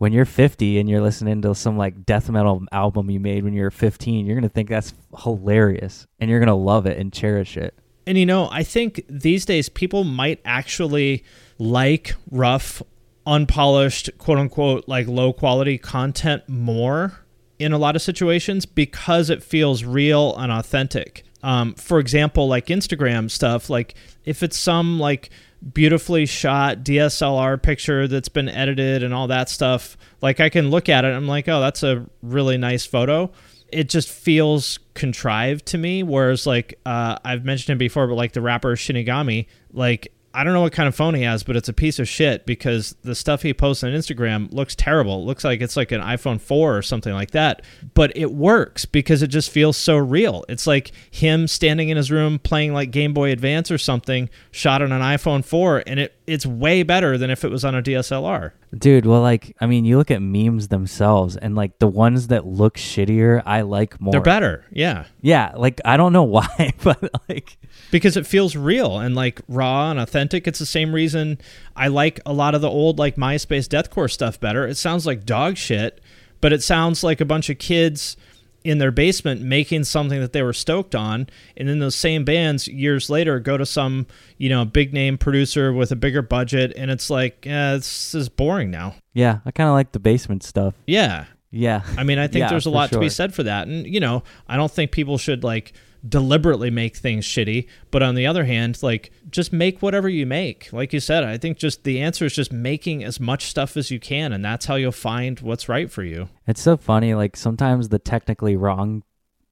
[0.00, 3.52] when you're 50 and you're listening to some like death metal album you made when
[3.52, 4.94] you were 15, you're going to think that's
[5.24, 7.78] hilarious and you're going to love it and cherish it.
[8.06, 11.22] And you know, I think these days people might actually
[11.58, 12.82] like rough,
[13.26, 17.20] unpolished, quote unquote, like low quality content more
[17.58, 21.24] in a lot of situations because it feels real and authentic.
[21.42, 23.94] Um, for example, like Instagram stuff, like
[24.24, 25.28] if it's some like
[25.72, 30.88] beautifully shot DSLR picture that's been edited and all that stuff, like I can look
[30.88, 33.30] at it I'm like, oh, that's a really nice photo
[33.72, 36.02] it just feels contrived to me.
[36.02, 40.52] Whereas, like uh, I've mentioned him before, but like the rapper Shinigami, like I don't
[40.52, 43.16] know what kind of phone he has, but it's a piece of shit because the
[43.16, 45.22] stuff he posts on Instagram looks terrible.
[45.22, 47.62] It looks like it's like an iPhone 4 or something like that.
[47.94, 50.44] But it works because it just feels so real.
[50.48, 54.82] It's like him standing in his room playing like Game Boy Advance or something, shot
[54.82, 57.82] on an iPhone 4, and it it's way better than if it was on a
[57.82, 58.52] DSLR.
[58.76, 62.46] Dude, well, like, I mean, you look at memes themselves, and like the ones that
[62.46, 64.12] look shittier, I like more.
[64.12, 64.64] They're better.
[64.70, 65.06] Yeah.
[65.20, 67.58] Yeah, like I don't know why, but like
[67.90, 70.46] because it feels real and like raw and authentic.
[70.46, 71.38] It's the same reason
[71.74, 74.66] I like a lot of the old like MySpace deathcore stuff better.
[74.66, 76.00] It sounds like dog shit,
[76.40, 78.16] but it sounds like a bunch of kids
[78.64, 81.28] in their basement making something that they were stoked on.
[81.56, 84.06] And then those same bands years later go to some
[84.38, 86.72] you know big name producer with a bigger budget.
[86.76, 88.94] And it's like yeah this is boring now.
[89.14, 90.74] Yeah i kind of like the basement stuff.
[90.86, 91.26] Yeah.
[91.50, 91.82] Yeah.
[91.96, 93.68] I mean i think Yeah, there's a lot to be said for that.
[93.68, 95.72] And you know i don't think people should like
[96.08, 100.72] deliberately make things shitty but on the other hand like just make whatever you make
[100.72, 103.90] like you said i think just the answer is just making as much stuff as
[103.90, 107.14] you can and that's how you'll find what's right for you It's so funny.
[107.14, 109.02] Like sometimes the technically wrong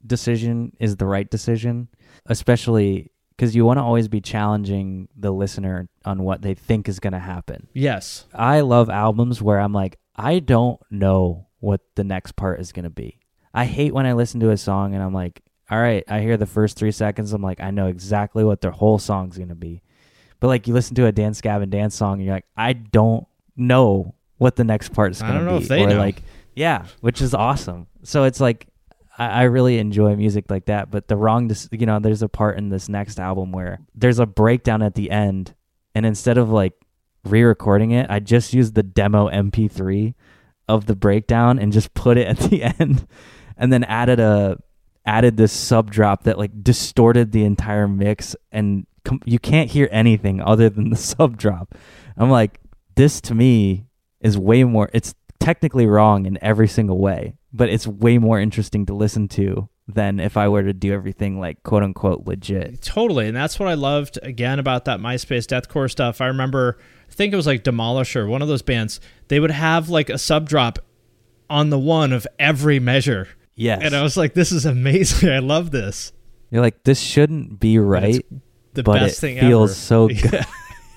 [0.07, 1.89] decision is the right decision,
[2.27, 6.99] especially because you want to always be challenging the listener on what they think is
[7.01, 7.69] going to happen.
[7.73, 12.73] yes I love albums where I'm like, I don't know what the next part is
[12.73, 13.21] going to be.
[13.55, 16.37] I hate when I listen to a song and I'm like, all right, I hear
[16.37, 17.33] the first three seconds.
[17.33, 19.83] I'm like, I know exactly what their whole song's going to be.
[20.41, 23.27] But like you listen to a Dance Gavin Dance song and you're like, I don't
[23.57, 25.51] know what the next part's to I don't be.
[25.51, 25.99] know if they or know.
[25.99, 26.23] like,
[26.55, 27.87] yeah, which is awesome.
[28.05, 28.69] So it's like,
[29.19, 30.91] I, I really enjoy music like that.
[30.91, 34.21] But the wrong, dis- you know, there's a part in this next album where there's
[34.21, 35.55] a breakdown at the end.
[35.95, 36.75] And instead of like
[37.25, 40.15] re-recording it, I just used the demo MP3
[40.69, 43.07] of the breakdown and just put it at the end,
[43.57, 44.59] and then added a
[45.09, 49.89] added this sub drop that like distorted the entire mix, and com- you can't hear
[49.91, 51.75] anything other than the sub drop.
[52.17, 52.61] I'm like,
[52.95, 53.87] this to me
[54.21, 54.91] is way more.
[54.93, 59.71] It's technically wrong in every single way, but it's way more interesting to listen to
[59.87, 62.83] than if I were to do everything like quote unquote legit.
[62.83, 66.21] Totally, and that's what I loved again about that MySpace deathcore stuff.
[66.21, 66.77] I remember,
[67.09, 69.01] I think it was like Demolisher, one of those bands.
[69.29, 70.79] They would have like a sub drop
[71.49, 73.29] on the one of every measure.
[73.59, 73.81] Yes.
[73.83, 75.29] and I was like, "This is amazing!
[75.33, 76.13] I love this."
[76.51, 78.25] You're like, this shouldn't be right,
[78.73, 79.75] the but best it thing feels ever.
[79.75, 80.47] so good.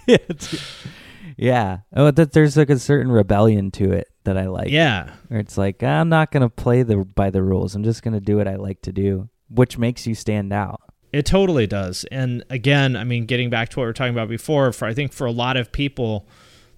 [0.08, 0.18] yeah,
[1.38, 1.78] yeah.
[1.94, 4.70] Oh, that there's like a certain rebellion to it that I like.
[4.70, 5.10] Yeah.
[5.28, 7.76] where it's like I'm not gonna play the by the rules.
[7.76, 10.82] I'm just gonna do what I like to do, which makes you stand out.
[11.12, 12.06] It totally does.
[12.12, 14.94] And again, I mean, getting back to what we were talking about before, for I
[14.94, 16.26] think for a lot of people,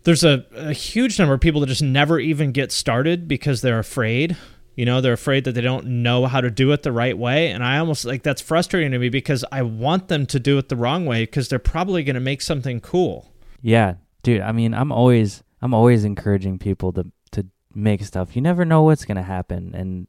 [0.06, 3.78] there's a, a huge number of people that just never even get started because they're
[3.78, 4.36] afraid.
[4.76, 7.50] You know, they're afraid that they don't know how to do it the right way.
[7.52, 10.70] And I almost like that's frustrating to me because I want them to do it
[10.70, 13.32] the wrong way because they're probably going to make something cool.
[13.62, 14.42] Yeah, dude.
[14.42, 18.36] I mean, I'm always I'm always encouraging people to to make stuff.
[18.36, 20.08] You never know what's gonna happen, and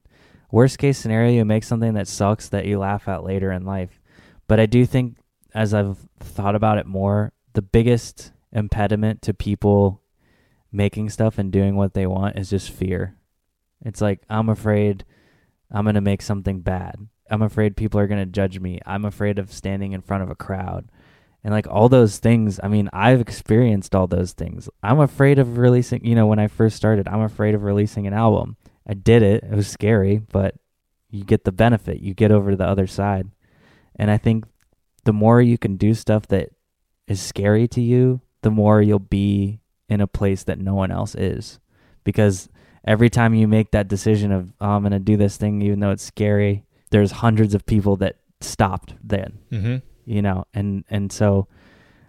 [0.50, 4.00] worst case scenario, you make something that sucks that you laugh at later in life.
[4.48, 5.16] But I do think,
[5.54, 10.00] as I've thought about it more, the biggest impediment to people
[10.72, 13.16] making stuff and doing what they want is just fear.
[13.84, 15.04] It's like I'm afraid
[15.70, 16.96] I'm gonna make something bad.
[17.30, 18.80] I'm afraid people are gonna judge me.
[18.86, 20.88] I'm afraid of standing in front of a crowd.
[21.42, 24.68] And like all those things i mean i've experienced all those things.
[24.82, 28.14] I'm afraid of releasing you know when i first started i'm afraid of releasing an
[28.14, 28.56] album.
[28.86, 29.44] I did it.
[29.44, 30.54] It was scary but
[31.10, 32.00] you get the benefit.
[32.00, 33.30] You get over to the other side.
[33.96, 34.46] And i think
[35.04, 36.50] the more you can do stuff that
[37.06, 39.58] is scary to you the more you'll be
[39.88, 41.58] in a place that no one else is.
[42.04, 42.48] Because
[42.86, 45.80] every time you make that decision of oh, i'm going to do this thing even
[45.80, 49.76] though it's scary there's hundreds of people that stopped then Mm-hmm.
[50.04, 51.48] you know and and so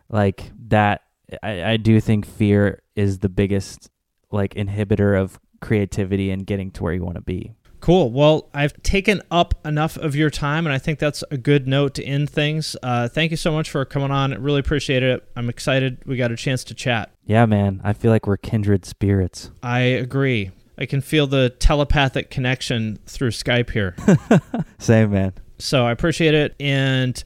[0.10, 1.02] like that
[1.42, 3.90] I, I do think fear is the biggest
[4.32, 8.10] like inhibitor of creativity and getting to where you want to be Cool.
[8.12, 11.94] Well, I've taken up enough of your time, and I think that's a good note
[11.96, 12.76] to end things.
[12.82, 14.34] Uh, thank you so much for coming on.
[14.34, 15.24] I really appreciate it.
[15.36, 17.12] I'm excited we got a chance to chat.
[17.28, 20.50] yeah man i feel like we're kindred spirits I agree.
[20.78, 23.96] I can feel the telepathic connection through Skype here.
[24.80, 26.54] same man so I appreciate it.
[26.60, 27.24] And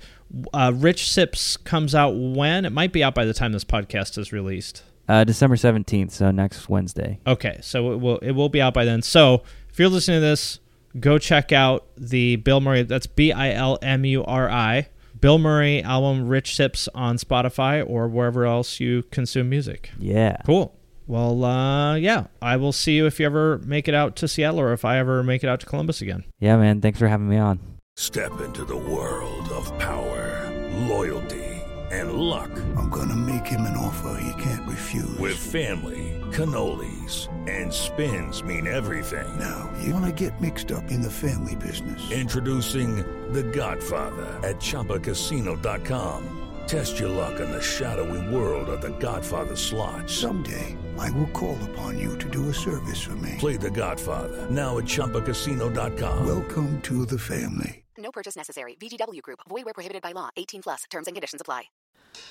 [0.54, 2.66] uh, Rich Sips comes out when?
[2.66, 4.84] It might be out by the time this podcast is released.
[5.08, 8.86] uh december 17th so next wednesday Okay, so it will it will be out by
[8.86, 9.02] then.
[9.02, 10.60] So if you're listening to this,
[11.00, 12.88] go check out the Bilmuri.
[12.88, 14.90] That's B I L M U R I.
[15.20, 19.90] Bilmuri album Rich Sips on Spotify or wherever else you consume music.
[19.98, 20.76] yeah Cool.
[21.10, 24.60] Well, uh, yeah, I will see you if you ever make it out to Seattle
[24.60, 26.24] or if I ever make it out to Columbus again.
[26.40, 27.60] yeah man thanks for having me on
[28.00, 30.50] Step into the world of power,
[30.88, 31.44] loyalty,
[31.92, 32.50] and luck.
[32.78, 35.18] I'm gonna make him an offer he can't refuse.
[35.18, 39.28] With family, cannolis, and spins mean everything.
[39.38, 42.10] Now, you wanna get mixed up in the family business.
[42.10, 43.04] Introducing
[43.34, 46.39] The Godfather at ChumbaCasino.com.
[46.70, 50.08] Test your luck in the shadowy world of The Godfather slot.
[50.08, 53.38] Someday, I will call upon you to do a service for me.
[53.40, 56.28] Play The Godfather now at ChumbaCasino.com.
[56.28, 57.86] Welcome to the family.
[57.98, 58.76] No purchase necessary.
[58.80, 59.40] VGW Group.
[59.50, 60.30] Void where prohibited by law.
[60.38, 60.84] 18 plus.
[60.92, 61.64] Terms and conditions apply.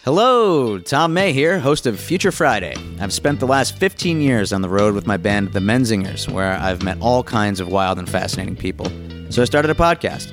[0.04, 2.76] Hello, Tom May here, host of Future Friday.
[3.00, 6.52] I've spent the last 15 years on the road with my band, The Menzingers, where
[6.52, 8.86] I've met all kinds of wild and fascinating people.
[9.30, 10.32] So I started a podcast.